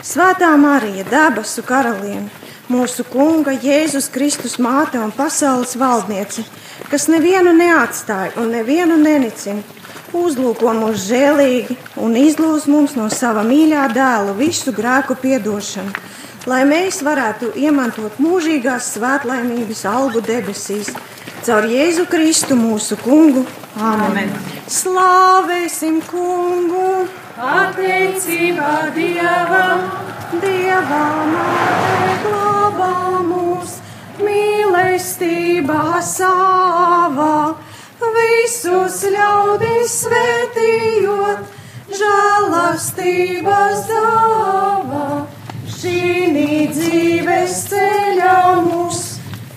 Svētā 0.03 0.49
Marija, 0.59 1.05
debesu 1.07 1.63
karaliene, 1.67 2.27
mūsu 2.71 3.05
Kunga 3.07 3.55
Jēzus 3.55 4.11
Kristus 4.11 4.57
māte 4.59 4.99
un 4.99 5.13
pasaules 5.15 5.77
valdniece, 5.79 6.43
kas 6.91 7.07
nevienu 7.11 7.55
neatstāja 7.55 8.35
un 8.41 8.51
nevienu 8.51 8.99
nenicina, 8.99 9.63
uzlūko 10.17 10.75
mūs 10.75 11.07
žēlīgi 11.07 11.79
un 12.03 12.19
izlūdz 12.19 12.67
mums 12.71 12.99
no 12.99 13.07
sava 13.13 13.47
mīļā 13.47 13.87
dēla 13.95 14.35
visu 14.37 14.75
grēku 14.75 15.15
piedošanu, 15.23 15.95
lai 16.47 16.63
mēs 16.67 17.01
varētu 17.03 17.51
iemantot 17.59 18.17
mūžīgās 18.23 18.93
svētlaimības 18.95 19.83
algu 19.89 20.23
debesīs, 20.23 20.93
caur 21.43 21.67
Jēzu 21.67 22.07
Kristu 22.09 22.55
mūsu 22.59 22.97
Kungu. 23.03 23.43
Āmen! 23.77 24.31
Slāvēsim 24.71 25.99
Kungu! 26.07 27.07
Pateicība 27.37 28.89
Dievam! 28.95 29.87
Dievā 30.27 31.03
māte 31.31 32.15
glābā 32.23 33.21
mūs, 33.23 33.77
mīlestībā 34.19 36.01
savā, 36.03 37.55
visus 38.17 38.97
ļaudis 39.13 39.95
svētījot, 40.03 41.47
žēlastības 42.01 43.87
dāvā. 43.93 45.36
Šī 45.77 46.69
dzīves 46.73 47.51
ceļā 47.69 48.37
mūs 48.65 49.01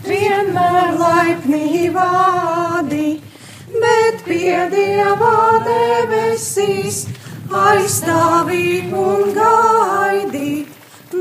vienmēr 0.04 0.98
laipni 1.00 1.86
vādi, 1.94 3.06
bet 3.72 4.18
pie 4.26 4.66
Dieva 4.74 5.38
debesīs 5.64 6.98
aizstāvīt 7.48 8.92
un 8.92 9.32
gaidīt. 9.38 10.74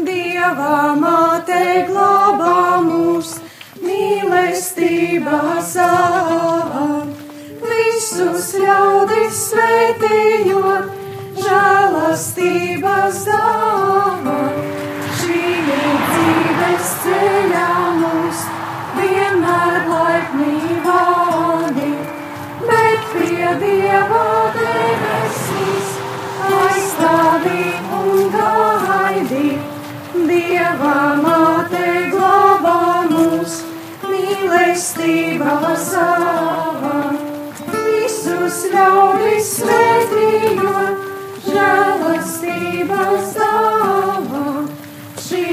Dieva 0.09 0.81
māte 0.99 1.61
glābā 1.87 2.81
mūs, 2.89 3.37
mīlestībā 3.79 5.61
savā, 5.69 6.89
visus 7.63 8.51
ļaudis 8.65 9.45
svētījot, 9.47 10.91
žēlastības 11.39 13.23
dāvā. 13.31 14.68
Dieva 23.57 24.25
debesīs 24.53 25.93
aizstāvī 26.45 27.63
un 27.97 28.27
gaidi. 28.35 29.49
Dieva 30.29 30.97
māte 31.23 31.85
glābā 32.13 32.75
mūs, 33.09 33.55
mīlestība 34.05 35.73
savā. 35.87 36.99
Visus 37.73 38.61
ļaudis 38.75 39.49
svētījot, 39.63 41.09
žēlastības 41.49 43.33
dāvā. 43.39 44.45
Šī 45.25 45.49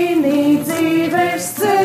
dzīves 0.69 1.51
ceļā 1.61 1.76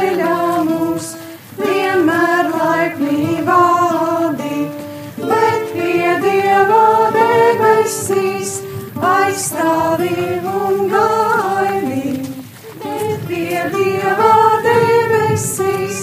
debesīs 7.81 8.61
aizstāvi 9.01 10.11
un 10.45 10.89
gaidi. 10.91 12.21
Bet 12.81 13.23
pie 13.27 13.61
Dieva 13.73 14.33
debesīs 14.65 16.01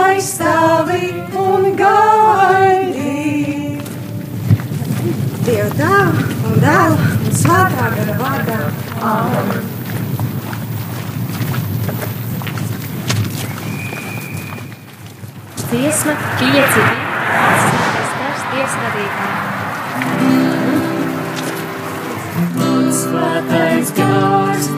aizstāvi 0.00 1.12
un 1.38 1.62
gaidi. 1.78 3.78
Dieva 5.46 5.70
tēva 5.78 6.26
un 6.50 6.58
dēla 6.64 6.98
un 6.98 7.38
svētā 7.42 7.86
gara 7.94 8.16
vārdā. 8.18 8.58
Āmen. 9.04 9.70
Dziesma 15.64 16.14
pieci. 16.38 16.84
Svētais 17.34 18.10
gars 18.18 18.42
dievsvadītā. 18.54 19.28
Svētais 19.94 20.43
gars, 22.94 24.68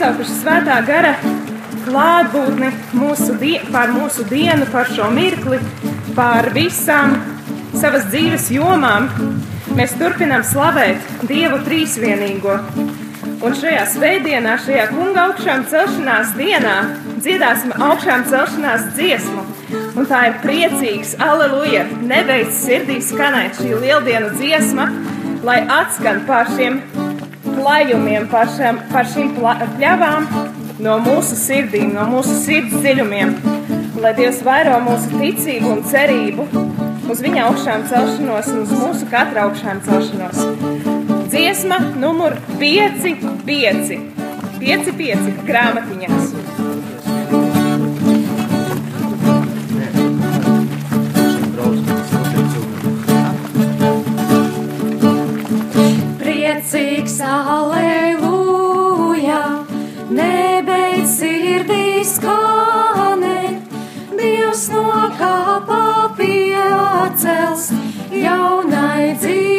piesaukuši 0.00 0.32
svētā 0.32 0.78
gara 0.88 1.10
klātbūtni 1.84 2.70
mūsu 2.96 3.34
par 3.68 3.90
mūsu 3.92 4.24
dienu, 4.30 4.64
par 4.72 4.88
šo 4.88 5.10
mirkli, 5.12 5.58
par 6.16 6.48
visām 6.54 7.18
savas 7.76 8.06
dzīves 8.08 8.46
jomām. 8.54 9.10
Mēs 9.76 9.92
turpinām 10.00 10.40
slavēt 10.40 11.04
Dievu 11.28 11.60
trīsvienīgo. 11.66 12.56
Un 13.44 13.58
šajā 13.60 13.84
svētdienā, 13.92 14.56
šajā 14.64 14.86
kunga 14.94 15.26
augšām 15.28 15.66
celšanās 15.68 16.32
dienā, 16.38 16.78
dziedāsim 17.20 17.76
augšām 17.76 18.24
celšanās 18.32 18.88
dziesmu. 18.96 19.44
Un 20.00 20.08
tā 20.08 20.22
ir 20.30 20.40
priecīgs, 20.40 21.18
aleluja, 21.20 21.84
nebeidz 22.00 22.56
sirdī 22.64 23.02
skanēt 23.04 23.60
šī 23.60 23.76
lieldienu 23.84 24.32
dziesma, 24.40 24.88
lai 25.44 25.60
atskan 25.76 26.24
pār 26.24 26.48
šiem 26.56 26.80
klājumiem, 27.56 28.26
par, 28.32 28.50
šiem, 28.56 28.80
par 28.92 29.08
šīm 29.10 29.34
pļavām 29.36 30.28
no 30.84 30.96
mūsu 31.04 31.36
sirdīm, 31.38 31.92
no 31.96 32.06
mūsu 32.10 32.36
sirds 32.42 32.76
dziļumiem. 32.80 33.34
Lai 34.00 34.14
Dievs 34.16 34.40
vairo 34.46 34.78
mūsu 34.84 35.10
ticību 35.20 35.74
un 35.74 35.82
cerību 35.90 36.46
uz 37.10 37.20
viņa 37.24 37.48
augšām 37.48 37.84
celšanos 37.90 38.52
un 38.54 38.62
uz 38.62 38.72
mūsu 38.76 39.08
katra 39.10 39.48
augšām 39.48 39.82
celšanos. 39.86 40.40
Dziesma 41.30 41.80
numur 42.00 42.38
5, 42.62 43.10
5, 43.46 43.92
5, 44.62 44.94
5 45.02 45.44
grāmatiņās. 45.50 46.49
Priecīgs, 56.70 57.16
aleluja, 57.26 58.58
nebeidz 60.14 61.16
sirdī 61.16 62.04
skanēt, 62.06 63.74
Dievs 64.14 64.68
no 64.70 64.86
kāpā 65.18 65.82
piecels 66.20 67.72
jaunai 68.14 69.18
dzīvei 69.18 69.49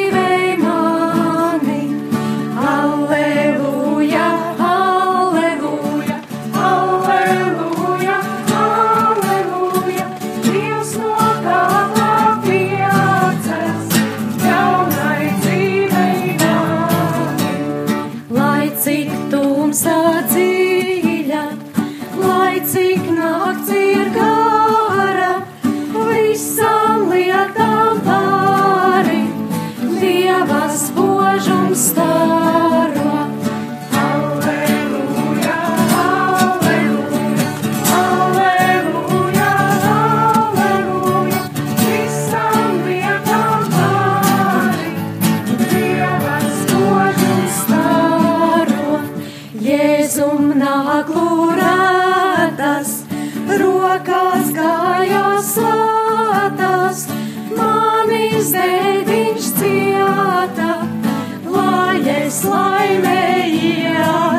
sumnā 50.21 51.01
klūrētas, 51.07 52.89
rokās 53.61 54.51
kājās 54.53 55.47
sātas, 55.55 57.01
manis 57.57 58.51
dēdiņš 58.53 59.47
cieta, 59.57 60.75
lai 61.57 61.97
es 62.19 62.43
laimējies. 62.45 64.30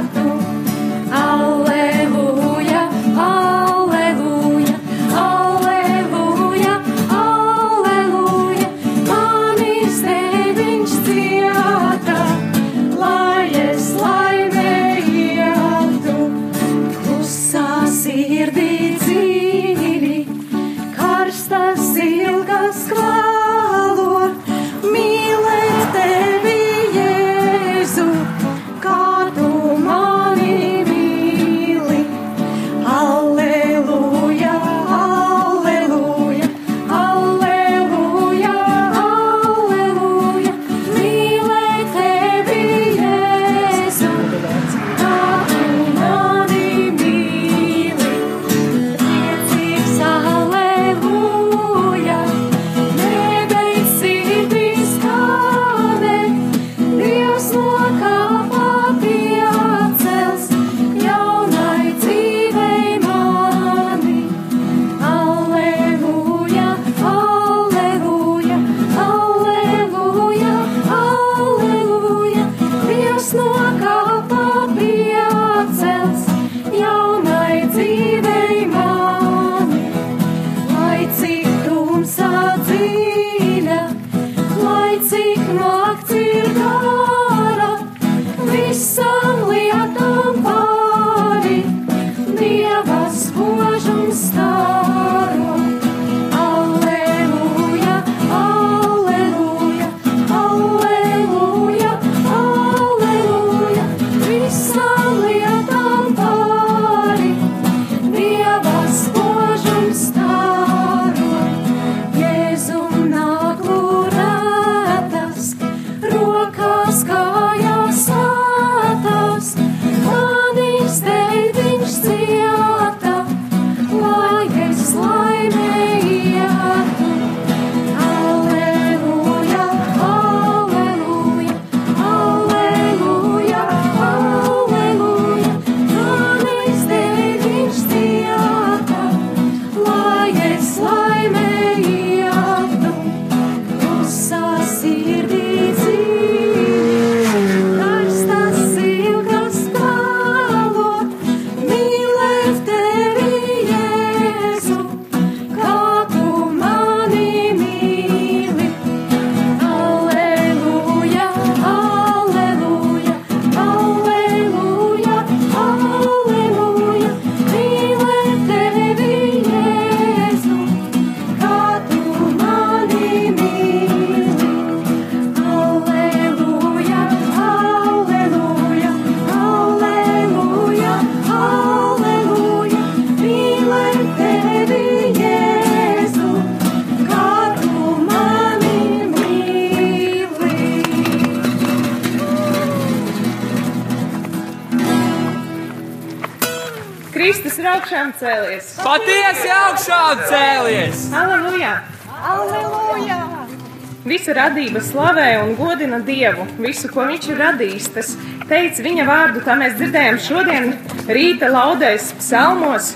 Radība 204.43 204.83
slavē 204.83 205.29
un 205.45 205.55
godina 205.59 206.01
Dievu. 206.03 206.47
Visu, 206.63 206.91
ko 206.93 207.07
Viņš 207.09 207.29
ir 207.31 207.41
radījis, 207.43 207.89
tas 207.95 208.15
teica 208.51 208.85
viņa 208.85 209.07
vārdu. 209.09 209.45
Tā 209.47 209.57
mēs 209.61 209.77
dzirdējām 209.79 210.19
šodien 210.23 210.69
rīta 211.09 211.51
laudēs 211.53 212.13
psalmos. 212.19 212.95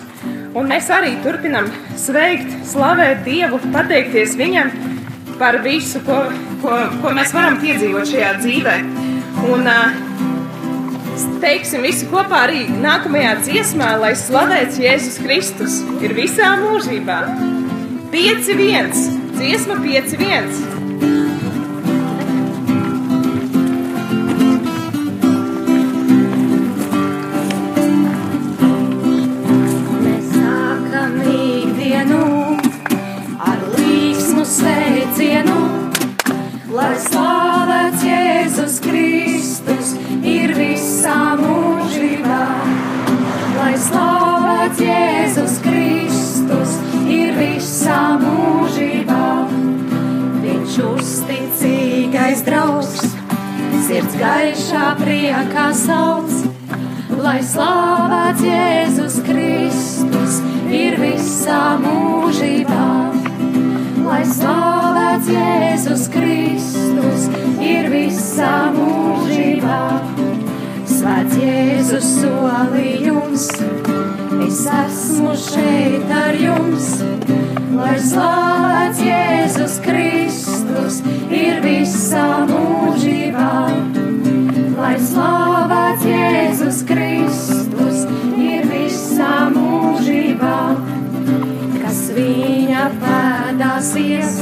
Un 0.57 0.71
mēs 0.71 0.89
arī 0.91 1.15
turpinam 1.25 1.69
sveikt, 2.01 2.53
slavēt 2.67 3.25
Dievu, 3.27 3.61
pateikties 3.75 4.37
Viņam 4.41 4.73
par 5.41 5.61
visu, 5.65 6.01
ko, 6.07 6.23
ko, 6.63 6.77
ko 7.03 7.13
mēs 7.17 7.35
varam 7.37 7.59
piedzīvot 7.61 8.09
šajā 8.09 8.31
dzīvē. 8.41 8.77
Un 9.53 9.69
teiksim 11.43 11.85
visi 11.85 12.09
kopā 12.11 12.47
arī 12.47 12.65
nākamajā 12.81 13.35
dziesmā, 13.45 13.93
lai 14.01 14.15
slavēts 14.19 14.81
Jēzus 14.81 15.21
Kristus 15.25 15.83
ir 16.01 16.17
visā 16.17 16.55
mūžībā. 16.63 17.21
5-1, 18.17 18.97
dziesma 19.37 19.77
5-1. 19.85 20.76
Priekā 55.27 55.71
sauc. 55.75 56.31
Lai 57.19 57.41
slavēts 57.43 58.43
Jēzus 58.47 59.17
Kristus 59.27 60.39
ir 60.71 60.95
visā 61.01 61.63
mūžībā. 61.83 62.85
Lai 64.07 64.23
slavēts 64.23 65.31
Jēzus 65.33 66.07
Kristus 66.15 67.27
ir 67.59 67.91
visā 67.91 68.53
mūžībā. 68.77 69.81
Svēts 70.87 71.39
Jēzus 71.43 72.13
solījums, 72.21 73.51
es 74.47 74.63
esmu 74.85 75.35
šeit 75.49 76.17
ar 76.23 76.39
jums. 76.39 76.93
Lai 77.75 77.99
slavēts 77.99 79.03
Jēzus 79.11 79.81
Kristus 79.83 81.03
ir 81.35 81.65
visā 81.67 82.29
mūžībā. 82.47 82.86
Jēzus 86.07 86.83
Kristus 86.87 88.05
ir 88.39 88.67
visā 88.71 89.47
mūžībā, 89.53 90.59
kas 91.81 92.01
viņa 92.17 92.85
pēdāsies, 93.03 94.39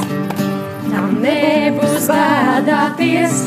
tam 0.90 1.16
nebūs 1.24 2.08
pēdāties. 2.10 3.40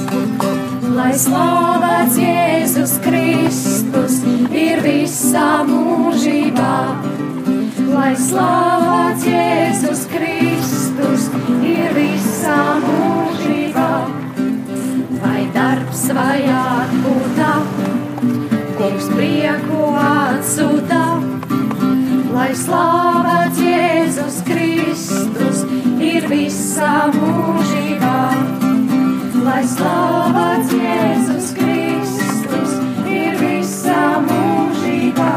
Lai 0.98 1.12
slavēts 1.14 2.18
Jēzus 2.18 2.96
Kristus 3.06 4.18
ir 4.50 4.82
visā 4.82 5.62
mūžībā, 5.68 6.74
lai 7.92 8.12
slavēts 8.18 9.28
Jēzus 9.30 10.08
Kristus 10.10 11.30
ir 11.62 11.94
visā 12.00 12.62
mūžībā, 12.82 13.92
vai 15.22 15.42
darbs 15.54 16.08
vai 16.18 16.40
atpūtā 16.58 17.77
kungs 18.98 19.10
prieku 19.14 19.94
atsūta. 19.94 21.02
Lai 22.34 22.52
slavēts 22.54 23.60
Jēzus 23.62 24.40
Kristus 24.46 25.64
ir 26.02 26.26
visā 26.30 27.10
mūžībā. 27.14 28.18
Lai 29.46 29.64
slavēts 29.70 30.74
Jēzus 30.74 31.54
Kristus 31.58 32.76
ir 33.06 33.38
visā 33.42 34.18
mūžībā. 34.26 35.32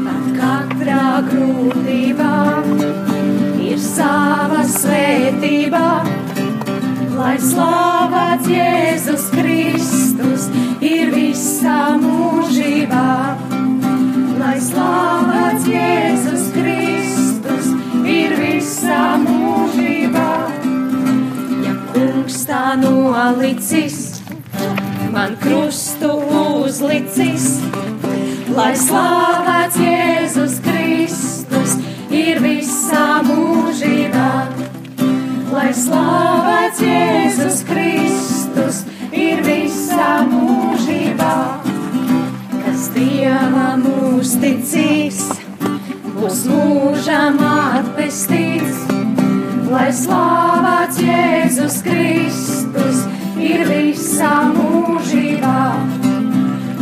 Pat 0.00 0.26
katrā 0.40 1.06
grūtībā 1.28 2.34
ir 3.68 3.78
sava 3.78 4.64
svētība. 4.64 5.86
Lai 7.16 7.36
slavēts 7.36 7.99
nolicis, 23.20 24.22
man 25.12 25.36
krustu 25.42 26.10
uzlicis, 26.64 27.46
lai 28.56 28.72
slavēts 28.78 29.76
Jēzus 29.80 30.54
Kristus 30.64 31.74
ir 32.14 32.40
visā 32.44 33.20
mūžībā. 33.26 34.30
Lai 35.50 35.68
slavēts 35.76 36.80
Jēzus 36.86 37.60
Kristus 37.68 38.84
ir 39.12 39.42
visā 39.44 40.12
mūžībā, 40.30 41.34
kas 42.62 42.86
Dievam 42.94 43.84
uzticīs, 44.14 45.26
būs 46.16 46.46
mūžam 46.48 47.42
atpestīts. 47.50 48.86
Lai 49.70 49.90
slavēts 49.94 51.04
Jēzus 51.04 51.82
Kristus 51.86 52.49
ir 53.50 53.64
visā 53.68 54.34
mūžībā, 54.54 55.62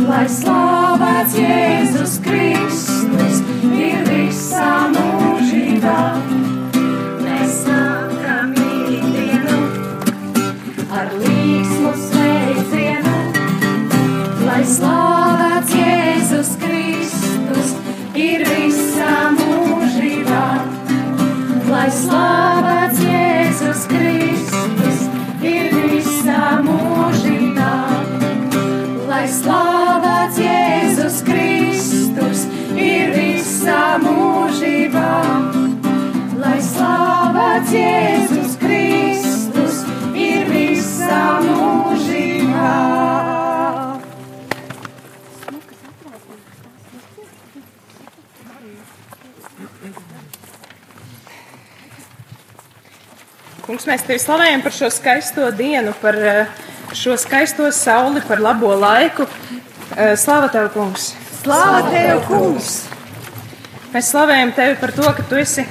lai 0.09 0.25
slavēts 0.39 1.37
Jēzus 1.39 2.17
Kristus 2.25 3.41
ir 3.69 4.05
visā 4.09 4.73
mūžībā. 4.95 6.38
Mūžībā. 34.03 35.11
Lai 36.39 36.57
slavēts 36.63 37.73
Jēzus 37.75 38.55
Kristus 38.61 39.81
ir 40.15 40.45
visā 40.51 41.23
mūžībā. 41.43 42.69
Kungs, 53.69 53.85
mēs 53.85 54.01
tevi 54.01 54.17
slavējam 54.17 54.63
par 54.65 54.73
šo 54.73 54.87
skaisto 54.89 55.49
dienu, 55.53 55.93
par 56.01 56.15
eh, 56.17 56.61
šo 56.97 57.13
skaisto 57.21 57.69
sauli, 57.75 58.23
par 58.25 58.41
labo 58.41 58.73
laiku. 58.73 59.29
Eh, 59.95 60.15
Slava 60.17 60.49
tev, 60.49 60.71
kungs! 60.73 61.11
Slāva 61.43 61.85
tev, 61.91 62.23
kungs! 62.25 62.88
Mēs 63.89 64.11
slavējam 64.13 64.51
tevi 64.53 64.75
par 64.77 64.91
to, 64.93 65.05
ka 65.17 65.23
tu 65.25 65.37
esi 65.41 65.63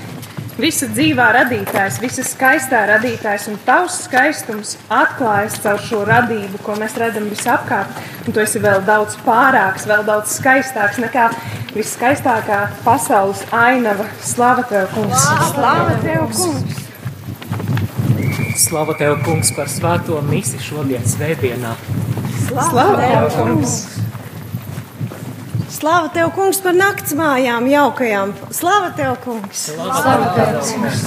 visa 0.58 0.88
dzīvā 0.90 1.28
radītājs, 1.36 2.00
visa 2.02 2.24
skaistā 2.26 2.80
radītājs, 2.90 3.44
un 3.52 3.60
tavs 3.62 4.00
skaistums 4.08 4.72
atklājas 4.90 5.60
caur 5.62 5.78
šo 5.84 6.00
radību, 6.08 6.58
ko 6.66 6.74
mēs 6.80 6.96
redzam 6.98 7.28
visapkārt. 7.30 8.00
Un 8.26 8.34
tu 8.34 8.42
esi 8.42 8.58
vēl 8.62 8.82
daudz 8.88 9.14
pārāks, 9.22 9.86
vēl 9.86 10.02
daudz 10.08 10.34
skaistāks 10.40 10.98
nekā 11.04 11.28
viskaistākā 11.76 12.58
pasaules 12.82 13.44
ainava. 13.54 14.08
Slava 14.18 14.66
tev, 14.66 14.90
kungs! 14.96 15.28
Slāva 15.52 15.94
tev, 16.02 16.26
kungs! 16.34 16.84
Slava 18.58 18.98
tev, 18.98 19.14
kungs, 19.22 19.54
par 19.54 19.70
svēto 19.70 20.18
misi 20.26 20.58
šodien 20.58 21.06
svētdienā. 21.06 21.76
Slava 22.50 22.98
tev, 22.98 23.30
kungs! 23.38 23.97
Slāva 25.78 26.08
tev, 26.10 26.32
kungs, 26.34 26.58
par 26.58 26.74
naktsmājām 26.74 27.68
jaukajām. 27.70 28.32
Slāva 28.50 28.88
tev, 28.98 29.12
kungs! 29.22 29.60
Slava 29.76 30.32
tev, 30.34 30.56
kungs! 30.66 31.04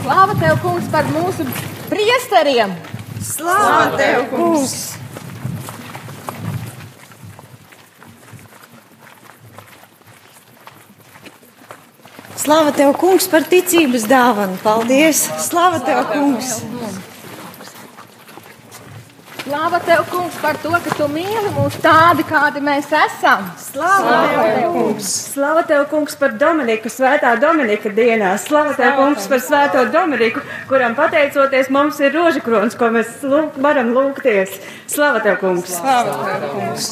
Slava 0.00 0.34
tev, 0.40 0.56
kungs, 0.64 0.88
par 0.90 1.06
mūsu 1.14 1.46
priesteriem! 1.92 2.74
Slāva 3.22 3.84
tev, 4.00 4.24
kungs! 4.32 4.74
Slāva 12.34 12.74
tev, 12.74 12.96
kungs, 12.98 13.30
par 13.30 13.46
ticības 13.46 14.10
dāvanu. 14.10 14.58
Paldies! 14.66 15.22
Slāva 15.46 15.78
tev, 15.86 16.02
kungs! 16.10 16.50
Slava 16.50 16.58
tev, 16.58 16.66
kungs, 16.66 16.69
par 20.40 20.56
to, 20.62 20.70
ka 20.70 20.94
tu 20.96 21.06
mīli 21.10 21.50
mūs 21.54 21.76
tādi, 21.82 22.24
kādi 22.26 22.62
mēs 22.64 22.88
esam! 22.94 23.44
Slāva 23.60 24.14
tev, 24.54 24.72
kungs! 24.74 25.10
Slava 25.34 25.62
tev, 25.68 25.84
kungs, 25.90 26.16
par 26.18 26.34
Dominiku, 26.40 26.90
svētā 26.92 27.34
Dominika 27.40 27.92
dienā. 27.94 28.32
Slava 28.40 28.74
tev, 28.78 28.96
kungs, 28.98 29.28
par 29.30 29.42
svēto 29.44 29.84
Dominiku, 29.92 30.42
kuram 30.70 30.96
pateicoties 30.98 31.70
mums 31.70 32.00
ir 32.00 32.14
rožakrons, 32.16 32.76
ko 32.78 32.90
mēs 32.94 33.20
lūk, 33.26 33.58
varam 33.62 33.92
lūgties. 33.96 34.58
Slava 34.90 35.22
tev, 35.24 35.38
kungs! 35.42 35.78
Slava 35.78 36.18
tev, 36.24 36.50
kungs! 36.56 36.90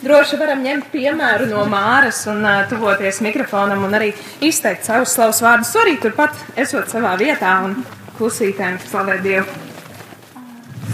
Droši 0.00 0.38
varam 0.40 0.62
ņemt 0.64 0.86
piemēru 0.94 1.50
no 1.50 1.66
Māras 1.68 2.22
un 2.32 2.40
uh, 2.40 2.62
tuvoties 2.70 3.20
mikrofonam 3.20 3.84
un 3.84 3.98
arī 3.98 4.14
izteikt 4.40 4.88
savus 4.88 5.12
slavas 5.12 5.42
vārdus. 5.44 5.74
Arī 5.76 5.98
turpat 6.00 6.40
esot 6.56 6.88
savā 6.88 7.18
vietā 7.20 7.58
un 7.66 7.82
klusītēm 8.16 8.80
slavēt 8.88 9.20
Dievu. 9.26 9.69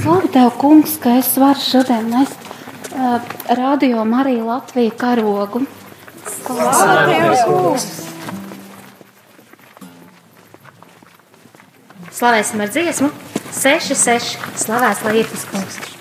Slavu 0.03 0.28
tev, 0.32 0.51
kungs, 0.61 0.97
ka 1.03 1.16
es 1.18 1.32
varu 1.40 1.61
šodien 1.62 2.11
nest 2.12 2.36
uh, 2.94 3.20
radio 3.59 4.05
Mariju 4.05 4.47
Latviju 4.51 4.92
karogu. 4.99 5.64
Slāva 6.26 7.07
tev, 7.09 7.34
kungs! 7.49 7.88
Slavēsim 12.16 12.64
ar 12.64 12.72
dziesmu 12.72 13.11
6-6. 13.57 14.38
Slavēs, 14.66 15.05
tas 15.05 15.51
kungs. 15.53 15.95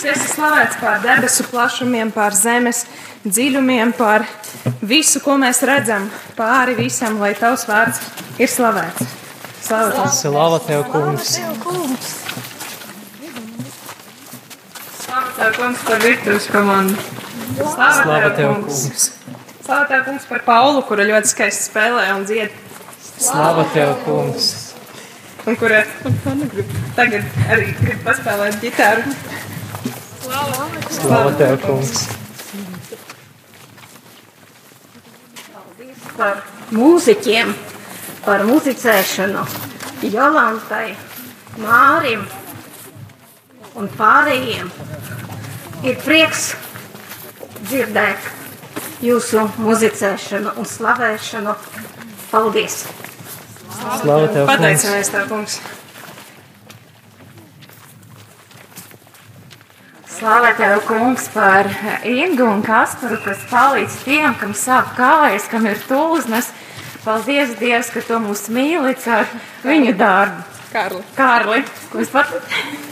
Kungs, 0.00 0.16
esi 0.16 0.30
slavēts 0.32 0.78
pār 0.80 1.02
debesu 1.04 1.44
plašumiem, 1.50 2.08
pār 2.14 2.32
zemes 2.32 2.86
dziļumiem, 3.26 3.90
pār 3.98 4.22
visu, 4.80 5.20
ko 5.20 5.34
mēs 5.36 5.58
redzam, 5.68 6.06
pāri 6.38 6.72
visam, 6.78 7.18
lai 7.20 7.34
tavs 7.36 7.66
vārds 7.68 8.00
ir 8.40 8.48
slavēts. 8.48 9.10
Slavēts! 9.66 10.22
Slava 10.22 10.56
tev, 10.64 10.86
kungs! 10.88 11.34
Slavu 15.02 15.34
tev, 15.36 15.52
kungs, 15.58 15.84
par 15.90 16.00
virtuves 16.06 16.48
komandu. 16.48 16.96
Slava 17.60 18.30
tev, 18.38 18.54
kungs! 18.56 19.10
Slavu 19.66 19.84
tev, 19.92 20.06
kungs, 20.08 20.24
par 20.32 20.46
Paulu, 20.48 20.80
kura 20.88 21.04
ļoti 21.10 21.34
skaisti 21.34 21.68
spēlē 21.68 22.08
un 22.14 22.24
dzied. 22.30 22.56
Slava 23.18 23.68
tev, 23.76 23.98
kungs! 24.08 24.48
Un 25.44 25.60
kura 25.60 25.84
tagad 26.96 27.44
arī 27.52 27.74
grib 27.84 28.00
paspēlēt 28.08 28.58
ģitāru. 28.64 29.04
Slava 30.90 31.36
tev, 31.38 31.60
kungs! 31.66 32.08
par 36.20 36.42
mūziķiem, 36.76 37.54
par 38.26 38.44
muzicēšanu, 38.48 39.44
Jolantai, 40.12 40.92
Mārim 41.60 42.26
un 43.80 43.88
pārējiem. 43.96 44.68
Ir 45.86 45.96
prieks 46.04 46.50
dzirdēt 47.70 48.28
jūsu 49.04 49.46
muzicēšanu 49.64 50.54
un 50.60 50.68
slavēšanu. 50.68 51.56
Paldies! 52.30 52.82
Slava 54.02 54.28
tev, 54.28 54.44
kungs! 54.44 54.50
Pateicamies 54.52 55.14
tev, 55.14 55.28
kungs! 55.32 55.60
Slāvē 60.20 60.50
tev, 60.52 60.82
kungs, 60.84 61.30
par 61.32 61.64
Ingu 62.04 62.44
un 62.44 62.58
Kasparu, 62.60 63.16
kas 63.24 63.40
palīdz 63.48 63.94
tiem, 64.04 64.34
kam 64.36 64.50
sāp 64.52 64.90
kājas, 64.98 65.46
kam 65.48 65.64
ir 65.64 65.80
tūznes. 65.88 66.50
Paldies, 67.06 67.54
Dievs, 67.56 67.88
ka 67.94 68.02
tu 68.04 68.18
mūs 68.20 68.42
mīli 68.52 68.92
ar 69.08 69.30
viņu 69.64 69.94
darbu. 69.96 70.44
Kārli. 70.74 71.00
Kārli, 71.16 71.62
ko 71.88 72.02
es 72.04 72.12
pat 72.12 72.28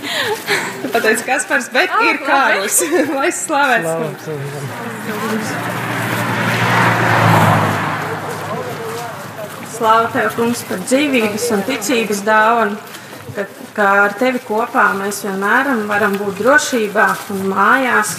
Tu 0.81 0.89
pateici 0.95 1.27
Kaspars, 1.29 1.69
bet 1.75 1.93
Ah, 1.93 2.01
ir 2.09 2.17
Kārlis. 2.25 2.81
Lai 3.19 3.29
slavēts 3.29 3.93
kungs! 4.01 4.25
Slāva 9.77 10.09
tev, 10.17 10.33
kungs, 10.41 10.65
par 10.73 10.81
dzīvības 10.89 11.51
un 11.59 11.69
ticības 11.69 12.25
dāvanu, 12.25 12.81
ka, 13.79 13.89
ar 14.09 14.15
tevi 14.19 14.41
kopā 14.43 14.91
mēs 14.99 15.23
vienmēr 15.27 15.71
varam 15.87 16.17
būt 16.19 16.41
drošībā 16.43 17.09
un 17.35 17.45
mājās. 17.53 18.17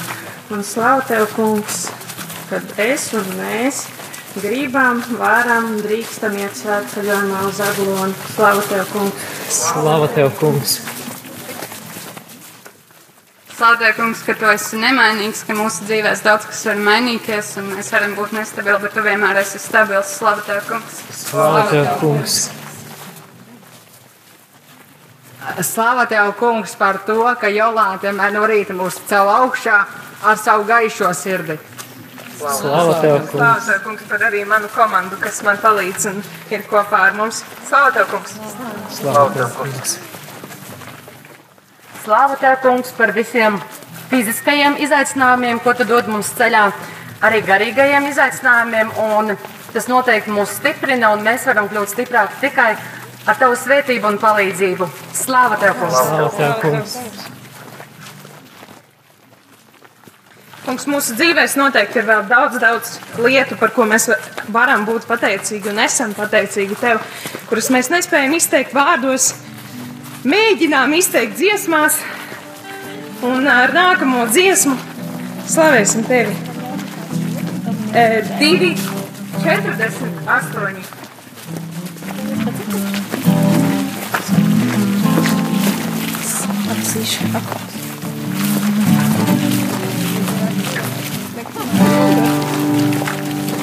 Un 0.49 0.63
slāva 0.65 1.03
tev, 1.05 1.27
kungs, 1.35 1.89
kad 2.49 2.71
es 2.81 3.11
un 3.13 3.27
mēs 3.37 3.83
gribam, 4.39 5.03
varam, 5.19 5.75
drīkstam 5.83 6.37
iet 6.39 6.55
svētceļojumā 6.57 7.43
uz 7.49 7.59
aglonu. 7.65 8.15
Slāva 8.35 8.63
tev, 8.69 8.87
kungs! 8.93 9.27
Slava 9.59 10.07
tev, 10.15 10.31
kungs! 10.39 10.79
Slāpē, 13.59 13.89
kungs, 13.97 14.21
ka 14.23 14.31
tu 14.39 14.47
esi 14.47 14.77
nemainīgs, 14.79 15.41
ka 15.43 15.51
mūsu 15.57 15.83
dzīvēs 15.89 16.21
daudz 16.23 16.45
kas 16.47 16.61
var 16.69 16.79
mainīties, 16.85 17.49
un 17.59 17.73
mēs 17.73 17.91
varam 17.91 18.13
būt 18.15 18.31
nestabili, 18.37 18.79
bet 18.85 18.95
tu 18.95 19.03
vienmēr 19.03 19.41
esi 19.41 19.59
stabils. 19.59 20.13
Slāpē, 20.15 20.45
tev, 20.47 20.63
kungs! 20.69 21.03
Slava 21.25 21.65
tev, 21.67 21.91
kungs! 21.99 22.45
Slāva 25.59 26.05
tev, 26.07 26.29
kungs, 26.39 26.71
par 26.79 27.01
to, 27.03 27.19
ka 27.39 27.49
Jolāte 27.51 28.07
vienmēr 28.07 28.31
no 28.31 28.45
rīta 28.47 28.75
mūs 28.75 28.95
cel 29.09 29.27
augšā 29.27 29.79
ar 30.23 30.37
savu 30.39 30.63
gaišo 30.69 31.09
sirdi. 31.17 31.57
Slava 32.39 32.93
tev, 33.01 33.17
kungs! 33.27 33.33
Slāvu 33.33 33.65
tev, 33.65 33.81
kungs, 33.83 34.05
par 34.07 34.23
arī 34.29 34.45
manu 34.47 34.69
komandu, 34.71 35.17
kas 35.19 35.41
man 35.43 35.59
palīdz 35.59 36.05
un 36.13 36.21
ir 36.53 36.63
kopā 36.69 37.01
ar 37.09 37.17
mums. 37.17 37.41
Slāvu 37.67 37.91
tev, 37.97 38.07
kungs! 38.13 38.37
Slava 38.95 39.25
tev, 39.35 39.49
kungs! 39.57 39.97
Slāva 42.05 42.37
tev, 42.39 42.55
kungs, 42.63 42.93
par 42.95 43.11
visiem 43.17 43.59
fiziskajiem 44.13 44.79
izaicinājumiem, 44.85 45.59
ko 45.65 45.73
tu 45.75 45.87
dod 45.89 46.07
mums 46.07 46.31
ceļā, 46.39 46.69
arī 47.27 47.43
garīgajiem 47.49 48.07
izaicinājumiem. 48.13 48.95
Un 49.09 49.35
tas 49.73 49.91
noteikti 49.91 50.31
mūs 50.33 50.55
stiprina, 50.61 51.11
un 51.11 51.27
mēs 51.27 51.49
varam 51.51 51.67
kļūt 51.67 51.91
stiprāki 51.97 52.39
tikai 52.47 52.71
ar 52.77 52.79
ar 53.29 53.37
tavu 53.37 53.57
svētību 53.57 54.09
un 54.09 54.17
palīdzību. 54.21 54.87
Slāva 55.17 55.59
tev, 55.61 55.75
kungs! 55.79 55.99
Slāva 55.99 56.31
tev, 56.37 56.55
kungs. 56.63 56.95
Kungs, 60.65 60.85
mūsu 60.91 61.15
dzīvēs 61.17 61.55
noteikti 61.57 61.97
ir 62.01 62.05
vēl 62.05 62.25
daudz, 62.29 62.59
daudz 62.61 62.91
lietu, 63.23 63.57
par 63.57 63.71
ko 63.73 63.87
mēs 63.89 64.09
varam 64.53 64.83
būt 64.85 65.07
pateicīgi 65.09 65.71
un 65.71 65.79
esam 65.81 66.13
pateicīgi 66.17 66.77
tev, 66.77 67.01
kuras 67.49 67.71
mēs 67.73 67.89
nespējam 67.93 68.35
izteikt 68.37 68.75
vārdos, 68.77 69.31
mēģinām 70.29 70.93
izteikt 70.99 71.39
dziesmās, 71.39 71.97
un 73.25 73.49
ar 73.49 73.73
nākamo 73.73 74.27
dziesmu 74.29 74.77
slavēsim 75.49 76.05
tevi. 76.05 76.37
E, 77.97 78.21
2, 78.37 78.73
48. 79.41 80.99
Lasīšana. 86.69 87.39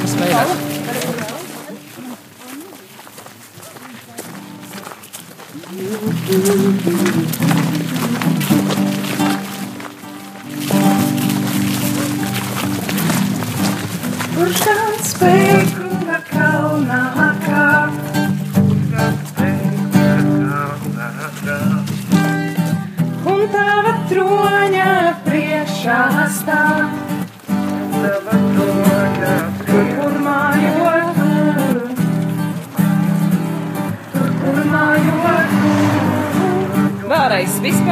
Kas 0.01 0.15
vairāk? 0.21 0.51
Kurš 14.35 14.59
tāds 14.67 15.15
spēku 15.15 15.89
ar 16.17 16.27
kalnā 16.35 17.05
kāpt? 17.47 18.16
Troņa 24.11 24.91
priekšā 25.27 26.01
stāv. 26.37 26.95
Tur, 27.97 28.19
kur 29.67 30.17
mājot, 30.25 31.21
tur, 34.15 34.31
kur 34.43 34.61
mājot. 34.73 35.57
Vēlreiz 37.07 37.61
viss 37.65 37.87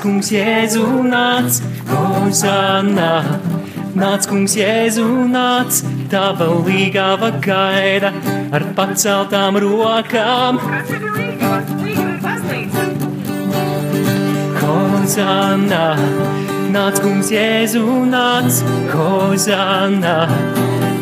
nāc 0.00 0.06
kungs 0.08 0.30
Jēzu 0.32 0.84
nāc, 1.04 1.58
Hozanna, 1.90 3.08
nāc 3.92 4.24
kungs 4.30 4.54
Jēzu 4.56 5.04
nāc, 5.28 5.82
tava 6.08 6.46
līgava 6.64 7.28
gaida 7.44 8.08
ar 8.50 8.64
paceltām 8.78 9.58
rokām. 9.60 10.56
Hozanna, 14.62 15.84
nāc 16.72 17.00
kungs 17.04 17.28
Jēzu 17.36 17.84
nāc, 18.08 18.64
Hozanna, 18.94 20.16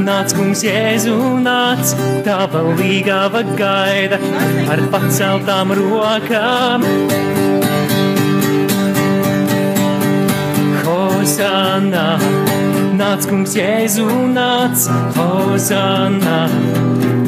nāc 0.02 0.34
kungs 0.34 0.66
Jēzu 0.66 1.36
nāc, 1.46 1.94
tava 2.26 2.66
līgava 2.82 3.46
gaida 3.54 4.18
ar 4.74 4.88
paceltām 4.90 5.76
rokām. 5.78 7.37
Hozanna, 11.38 12.18
nāc 12.98 13.28
kungs 13.30 13.52
Jēzu 13.54 14.06
nāc, 14.32 14.88
Hozanna, 15.14 16.38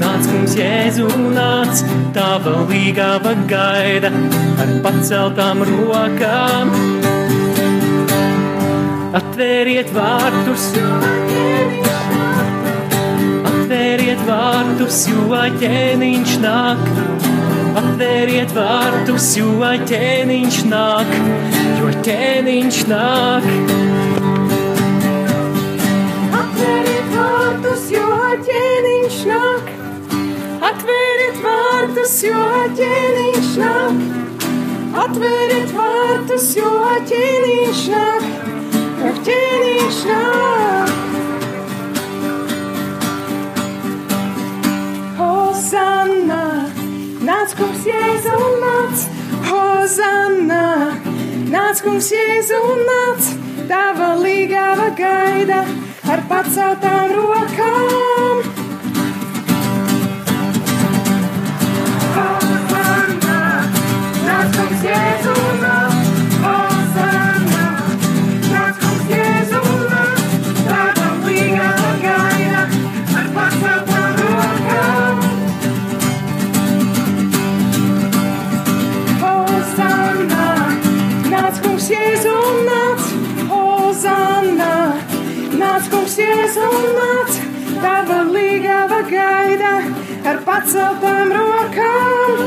nāc 0.01 0.27
kungs 0.27 0.57
Jēzu 0.59 1.07
nāc, 1.31 1.85
tava 2.11 2.57
līgava 2.67 3.37
gaida 3.47 4.11
ar 4.11 4.75
paceltām 4.83 5.63
rokām. 5.71 6.75
Atvēriet 9.15 9.95
vārtus, 9.95 10.73
atvēriet 13.55 14.27
vārtus, 14.27 15.05
jo 15.15 15.45
ķēniņš 15.63 16.41
nāk. 16.43 17.30
Atvēriet 17.81 18.51
vārtus, 18.53 19.27
jo 19.39 19.69
ķēniņš 19.89 20.57
nāk, 20.69 21.13
jo 21.79 21.93
ķēniņš 22.05 22.81
nāk. 22.91 23.47
Atvēriet 26.41 27.09
vārtus, 27.15 27.87
jo 27.95 28.11
ķēniņš 28.51 29.19
nāk. 29.31 29.73
Atvēriet 30.71 31.41
vārtus, 31.47 32.19
jo 32.29 32.45
ķēniņš 32.83 33.51
nāk. 33.65 34.07
Atvēriet 35.07 35.77
vārtus, 35.81 36.53
jo 36.61 36.77
ķēniņš 37.09 37.85
nāk. 37.97 38.31
Jo 39.01 39.17
ķēniņš 39.25 40.07
nāk. 40.13 40.90
Nāc 47.51 47.59
kungs 47.59 47.85
Jēzu 47.85 48.33
un 48.47 48.61
nāc. 48.63 49.01
Hosanna, 49.49 50.95
nāc 51.51 51.81
kungs 51.83 52.11
Jēzu 52.13 52.61
un 52.63 52.83
nāc. 52.87 53.31
Tava 53.67 54.15
līgava 54.23 54.91
gaida 54.95 55.65
ar 56.07 56.23
paceltām 56.31 57.11
rokām. 57.17 58.45
Nāc 64.31 64.55
kungs 64.55 64.87
Jēzu 64.87 65.35
nāc, 65.35 65.70
Jēzu 81.91 82.33
nāc, 82.67 83.07
Hozanna. 83.51 84.75
Nāc, 85.59 85.89
kungs, 85.91 86.13
Jēzu 86.21 86.69
nāc, 86.95 87.39
tava 87.83 88.19
līgava 88.31 89.01
gaida 89.09 89.73
ar 90.31 90.39
paceltām 90.47 91.33
rokām. 91.35 92.45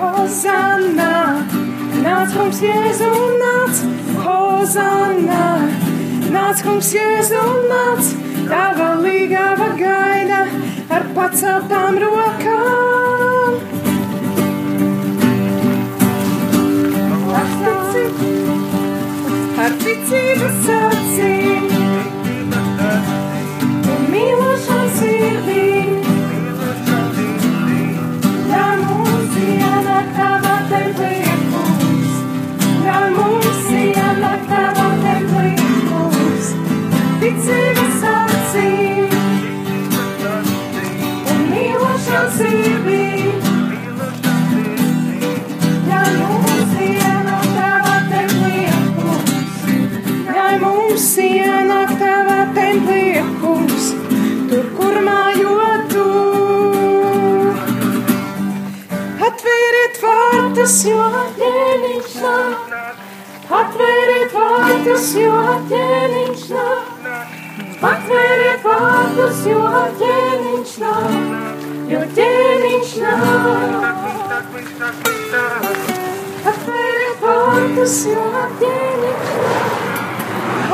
Hozanna, 0.00 1.10
nāc, 2.06 2.32
kungs, 2.38 2.64
Jēzu 2.64 3.12
nāc, 3.44 3.84
Hozanna. 4.24 5.44
Nāc, 6.38 6.64
kungs, 6.64 6.94
Jēzu 6.96 7.44
nāc, 7.68 8.16
tava 8.48 8.94
līgava 9.04 9.74
gaida 9.76 10.44
ar 10.88 11.08
paceltām 11.20 12.00
rokām. 12.06 12.93
Ar 17.94 19.76
ticības 19.84 20.66
acīm 20.78 21.68
un 23.94 24.10
mīlošanas 24.10 24.98
sirdī. 24.98 25.73
Tavā 52.74 52.84
templī, 52.84 53.22
kungs. 53.40 53.94
Tur, 54.50 54.64
kur 54.76 54.96
mājo 55.04 55.58
tu. 55.90 56.04
Atvēriet 59.24 60.00
vārtus, 60.02 60.84
jo 60.88 61.04
ķēniņš 61.38 62.14
nāk. 62.22 62.74
Atvēriet 63.50 64.34
vārtus, 64.34 65.14
jo 65.18 65.40
ķēniņš 65.70 66.46
nāk. 66.54 67.06
Atvēriet 67.84 68.64
vārtus, 68.64 69.44
jo 69.46 69.64
ķēniņš 70.00 70.76
nāk. 70.84 71.66
Jo 71.90 72.00
ķēniņš 72.16 72.96
nāk. 73.02 73.84
Atvēriet 76.44 77.22
vārtus, 77.22 78.00
jo 78.10 78.24
ķēniņš 78.60 78.62
nāk. 78.62 78.83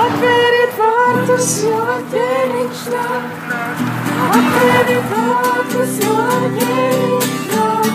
Atvēriet 0.00 0.78
vārtus, 0.80 1.48
jo 1.66 1.80
ķēniņš 2.12 2.82
nāk. 2.94 3.50
Atvēriet 4.36 5.10
vārtus, 5.12 5.98
jo 6.04 6.14
ķēniņš 6.56 7.34
nāk. 7.50 7.90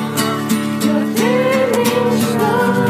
Jo 0.85 0.97
ķēniņš 1.17 2.27
nāk. 2.41 2.85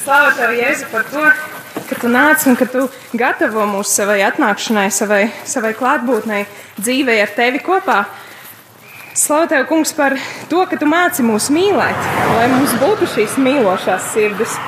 Slavu 0.00 0.30
tev, 0.40 0.56
Jēzu, 0.56 0.86
par 0.94 1.04
to, 1.12 1.28
ka 1.88 1.96
tu 1.96 2.08
nāc 2.12 2.44
un 2.48 2.56
ka 2.58 2.66
tu 2.68 2.84
gatavo 3.16 3.64
mūs 3.68 3.90
savai 3.96 4.20
atnākšanai, 4.26 4.88
savai, 4.92 5.22
savai 5.48 5.72
klātbūtnei, 5.78 6.44
dzīvei 6.76 7.20
ar 7.24 7.32
tevi 7.36 7.62
kopā. 7.64 8.02
Slavu 9.18 9.48
tev, 9.50 9.64
kungs, 9.70 9.94
par 9.96 10.14
to, 10.50 10.62
ka 10.70 10.78
tu 10.78 10.86
māci 10.86 11.24
mūs 11.26 11.48
mīlēt, 11.50 12.08
lai 12.36 12.46
mums 12.52 12.74
būtu 12.78 13.08
šīs 13.16 13.38
mīlošās 13.42 14.12
sirdis. 14.12 14.58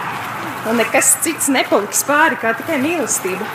Un 0.69 0.81
nekas 0.81 1.13
cits 1.25 1.49
nepaliks 1.53 2.03
pāri, 2.09 2.39
kā 2.41 2.55
tikai 2.59 2.81
mīlestība. 2.83 3.47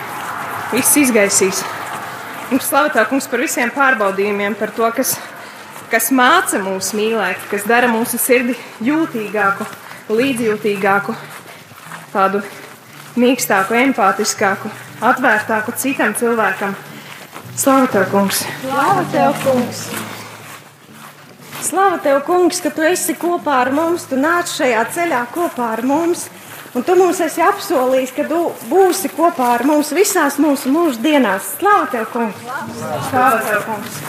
Viss 0.72 0.96
izgaisīs. 0.98 1.62
Un 2.54 2.62
slavu 2.62 2.94
tev, 2.94 3.08
kungs, 3.10 3.26
par 3.30 3.42
visiem 3.42 3.70
pārbaudījumiem, 3.74 4.56
par 4.58 4.72
to, 4.74 4.86
kas, 4.94 5.16
kas 5.92 6.12
māca 6.14 6.62
mūs 6.62 6.92
mīlēt, 6.96 7.42
kas 7.50 7.66
dara 7.68 7.90
mūsu 7.90 8.18
sirdi 8.22 8.54
jūtīgāku, 8.86 9.66
līdzjūtīgāku, 10.14 11.18
tādu 12.14 12.44
mīkstāku, 13.20 13.76
empātiskāku, 13.86 14.70
atvērtāku 15.04 15.74
citam 15.80 16.14
cilvēkam. 16.16 16.76
Slavu 17.56 17.88
tev, 17.92 18.04
kungs! 18.12 18.42
Slāva 18.60 19.04
tev, 19.12 19.36
kungs! 19.44 19.86
Slāva 21.66 22.00
tev, 22.04 22.18
kungs, 22.26 22.60
ka 22.60 22.70
tu 22.70 22.84
esi 22.84 23.16
kopā 23.16 23.62
ar 23.64 23.72
mums, 23.74 24.04
tu 24.10 24.18
nāc 24.20 24.52
šajā 24.52 24.82
ceļā 24.92 25.22
kopā 25.34 25.70
ar 25.78 25.82
mums. 25.88 26.26
Un 26.76 26.84
tu 26.84 26.92
mums 26.98 27.22
esi 27.24 27.40
apsolījis, 27.40 28.12
ka 28.12 28.26
tu 28.28 28.42
būsi 28.68 29.08
kopā 29.16 29.54
ar 29.54 29.64
mums 29.64 29.94
visās 29.96 30.36
mūsu 30.42 30.68
mūža 30.74 31.00
dienās. 31.00 31.54
Slāva 31.56 31.88
tev, 31.94 32.04
kungs! 32.12 32.44
Slāva 33.08 33.40
tev, 33.48 33.64
kungs! 33.70 34.00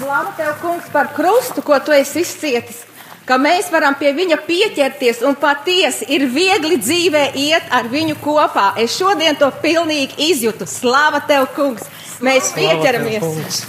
Slāva 0.00 0.34
tev, 0.40 0.56
kungs, 0.64 0.90
par 0.90 1.12
krustu, 1.14 1.62
ko 1.62 1.78
tu 1.86 1.94
esi 1.94 2.24
izcietis, 2.26 2.82
ka 3.26 3.38
mēs 3.38 3.70
varam 3.72 3.94
pie 3.98 4.12
viņa 4.16 4.38
pieķerties 4.46 5.22
un 5.26 5.36
patiesi 5.38 6.08
ir 6.14 6.26
viegli 6.32 6.78
dzīvē 6.80 7.24
iet 7.38 7.70
ar 7.70 7.88
viņu 7.92 8.18
kopā. 8.22 8.72
Es 8.82 8.96
šodien 8.98 9.38
to 9.38 9.50
pilnīgi 9.62 10.30
izjūtu. 10.32 10.68
Slāva 10.68 11.22
tev, 11.28 11.48
kungs! 11.56 11.88
Mēs 12.22 12.52
pieķeramies! 12.54 13.64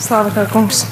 Slāva 0.00 0.32
tev, 0.36 0.48
kungs! 0.52 0.84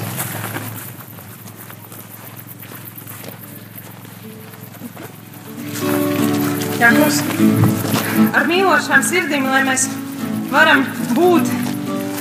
Jā, 6.79 6.93
kungs, 6.95 7.17
ar 8.39 8.45
mīlošām 8.47 9.01
sirdīm, 9.03 9.49
lai 9.51 9.65
mēs 9.67 9.89
varam 10.53 10.85
būt 11.11 11.49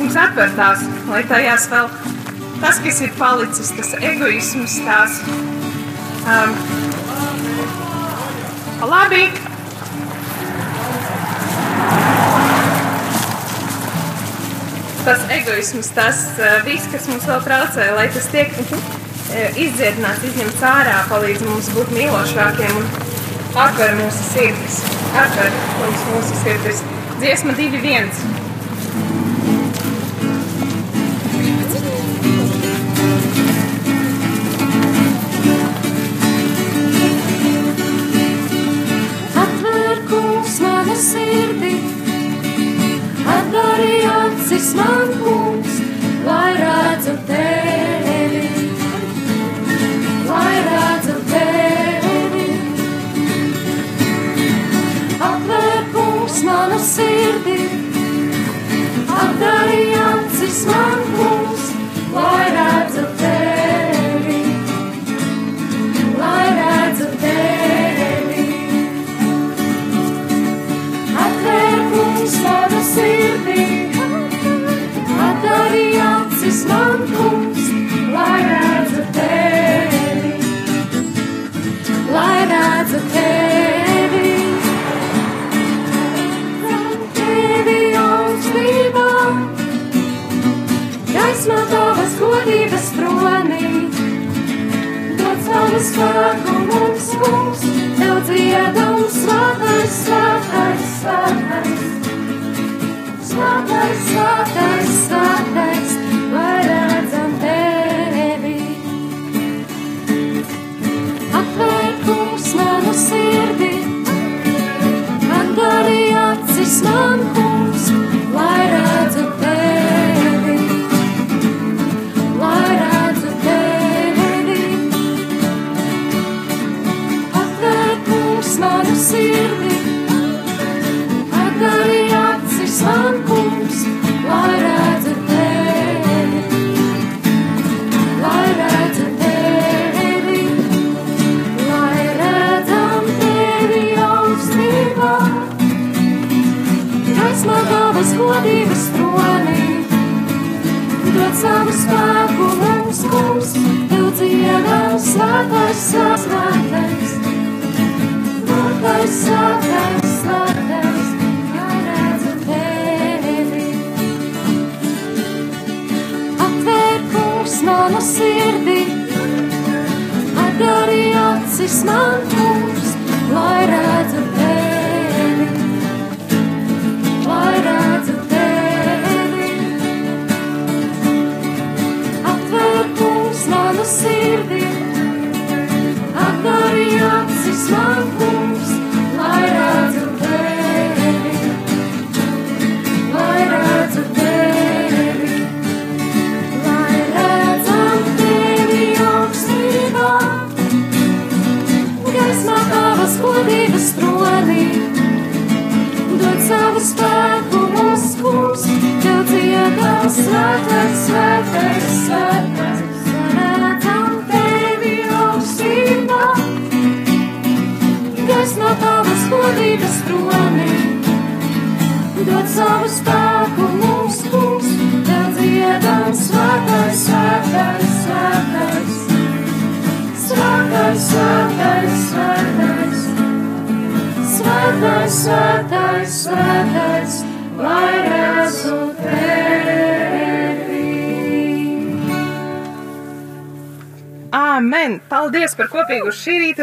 mums 0.00 0.16
atvērtās, 0.18 0.82
lai 1.06 1.22
tajās 1.30 1.68
vēl 1.70 1.86
tas, 2.60 2.78
kas 2.84 3.00
ir 3.04 3.12
palicis, 3.18 3.72
tas 3.76 3.92
egoisms, 4.00 4.78
tās. 4.86 5.20
Um, 6.28 6.56
labi! 8.90 9.26
Tas 15.08 15.22
egoisms, 15.32 15.88
tas 15.96 16.24
uh, 16.36 16.58
viss, 16.66 16.88
kas 16.92 17.08
mums 17.08 17.28
vēl 17.28 17.44
traucē, 17.46 17.86
lai 17.96 18.08
tas 18.12 18.28
tiek 18.32 18.52
uh, 18.60 18.82
izdziedināts, 19.56 20.26
izņemts 20.28 20.66
ārā, 20.68 20.98
palīdz 21.08 21.46
mums 21.48 21.70
būt 21.76 21.94
mīlošākiem 21.96 22.82
un 22.82 22.90
atver 23.56 23.96
mūsu 24.02 24.28
sirdis. 24.34 24.82
Atver 25.16 25.54
mums 25.80 26.04
mūsu 26.12 26.42
sirdis. 26.42 26.84
Dziesma 27.22 27.56
2.1. 27.56 28.46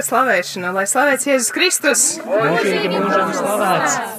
slavēšanu, 0.06 0.74
lai 0.76 0.86
slavēts 0.90 1.30
Jēzus 1.30 1.56
Kristus! 1.56 2.06
Mūžīgi 2.26 2.94
mūžam 2.94 3.34
slavēts! 3.36 4.15